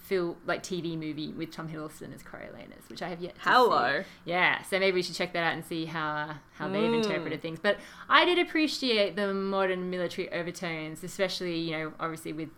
film, 0.08 0.38
like 0.46 0.64
TV 0.64 0.98
movie 0.98 1.34
with 1.34 1.52
Tom 1.52 1.68
Hiddleston 1.70 2.14
as 2.16 2.24
Coriolanus, 2.24 2.90
which 2.90 3.02
I 3.02 3.10
have 3.10 3.20
yet 3.22 3.36
to 3.36 3.42
see. 3.42 3.50
Hello. 3.50 4.04
Yeah, 4.26 4.62
so 4.64 4.80
maybe 4.80 4.96
we 4.96 5.04
should 5.04 5.16
check 5.16 5.34
that 5.34 5.44
out 5.44 5.54
and 5.54 5.66
see 5.66 5.86
how 5.86 6.10
uh, 6.16 6.34
how 6.54 6.68
they've 6.70 6.90
Mm. 6.90 7.04
interpreted 7.04 7.42
things. 7.42 7.60
But 7.60 7.78
I 8.10 8.24
did 8.26 8.40
appreciate 8.40 9.16
the 9.16 9.34
modern 9.34 9.90
military 9.90 10.32
overtones, 10.32 11.04
especially 11.04 11.58
you 11.60 11.72
know 11.72 11.94
obviously 12.00 12.34
with 12.34 12.50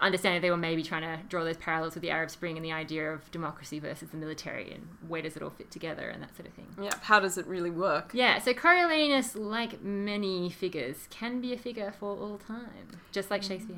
understanding 0.00 0.42
they 0.42 0.50
were 0.50 0.56
maybe 0.56 0.82
trying 0.82 1.02
to 1.02 1.22
draw 1.28 1.44
those 1.44 1.56
parallels 1.58 1.94
with 1.94 2.02
the 2.02 2.10
Arab 2.10 2.28
Spring 2.28 2.56
and 2.56 2.64
the 2.64 2.72
idea 2.72 3.08
of 3.12 3.30
democracy 3.30 3.78
versus 3.78 4.08
the 4.10 4.16
military 4.16 4.72
and 4.72 4.88
where 5.06 5.22
does 5.22 5.36
it 5.36 5.42
all 5.44 5.50
fit 5.50 5.70
together 5.70 6.08
and 6.08 6.20
that 6.20 6.34
sort 6.34 6.48
of 6.48 6.54
thing. 6.54 6.66
Yeah, 6.82 6.90
How 7.02 7.20
does 7.20 7.38
it 7.38 7.46
really 7.46 7.70
work? 7.70 8.10
Yeah, 8.12 8.40
so 8.40 8.52
Coriolanus, 8.52 9.36
like 9.36 9.80
many 9.80 10.50
figures, 10.50 11.06
can 11.10 11.40
be 11.40 11.52
a 11.52 11.56
figure 11.58 11.94
for 12.00 12.16
all 12.16 12.38
time, 12.38 12.88
just 13.12 13.30
like 13.30 13.44
Shakespeare. 13.44 13.76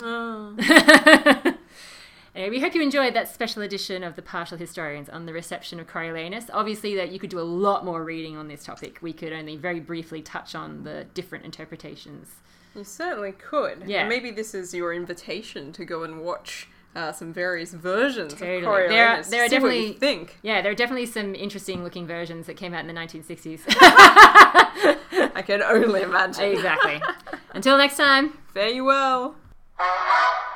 Oh. 0.00 0.54
Anyway, 2.36 2.50
we 2.50 2.60
hope 2.60 2.74
you 2.74 2.82
enjoyed 2.82 3.14
that 3.14 3.32
special 3.32 3.62
edition 3.62 4.04
of 4.04 4.14
the 4.14 4.20
Partial 4.20 4.58
Historians 4.58 5.08
on 5.08 5.24
the 5.24 5.32
reception 5.32 5.80
of 5.80 5.86
Coriolanus. 5.86 6.50
Obviously, 6.52 6.94
that 6.96 7.10
you 7.10 7.18
could 7.18 7.30
do 7.30 7.40
a 7.40 7.40
lot 7.40 7.82
more 7.82 8.04
reading 8.04 8.36
on 8.36 8.46
this 8.46 8.62
topic. 8.62 8.98
We 9.00 9.14
could 9.14 9.32
only 9.32 9.56
very 9.56 9.80
briefly 9.80 10.20
touch 10.20 10.54
on 10.54 10.84
the 10.84 11.04
different 11.14 11.46
interpretations. 11.46 12.28
You 12.74 12.84
certainly 12.84 13.32
could. 13.32 13.84
Yeah. 13.86 14.00
And 14.00 14.10
maybe 14.10 14.30
this 14.30 14.54
is 14.54 14.74
your 14.74 14.92
invitation 14.92 15.72
to 15.72 15.84
go 15.86 16.02
and 16.02 16.20
watch 16.20 16.68
uh, 16.94 17.10
some 17.10 17.32
various 17.32 17.72
versions 17.72 18.34
Totally. 18.34 18.56
of 18.58 18.62
There 18.64 18.68
are- 18.74 18.88
there 18.90 19.08
are 19.08 19.22
See 19.22 19.36
what 19.38 19.42
you 19.44 19.48
definitely- 19.48 19.92
think. 19.94 20.38
Yeah, 20.42 20.60
there 20.60 20.72
are 20.72 20.74
definitely 20.74 21.06
some 21.06 21.34
interesting 21.34 21.82
looking 21.84 22.06
versions 22.06 22.44
that 22.48 22.58
came 22.58 22.74
out 22.74 22.80
in 22.80 22.86
the 22.86 22.92
1960s. 23.00 23.62
I 25.34 25.42
can 25.46 25.62
only 25.62 26.02
imagine. 26.02 26.44
exactly. 26.52 27.00
Until 27.54 27.78
next 27.78 27.96
time. 27.96 28.36
Fare 28.52 28.68
you 28.68 28.84
well. 28.84 29.36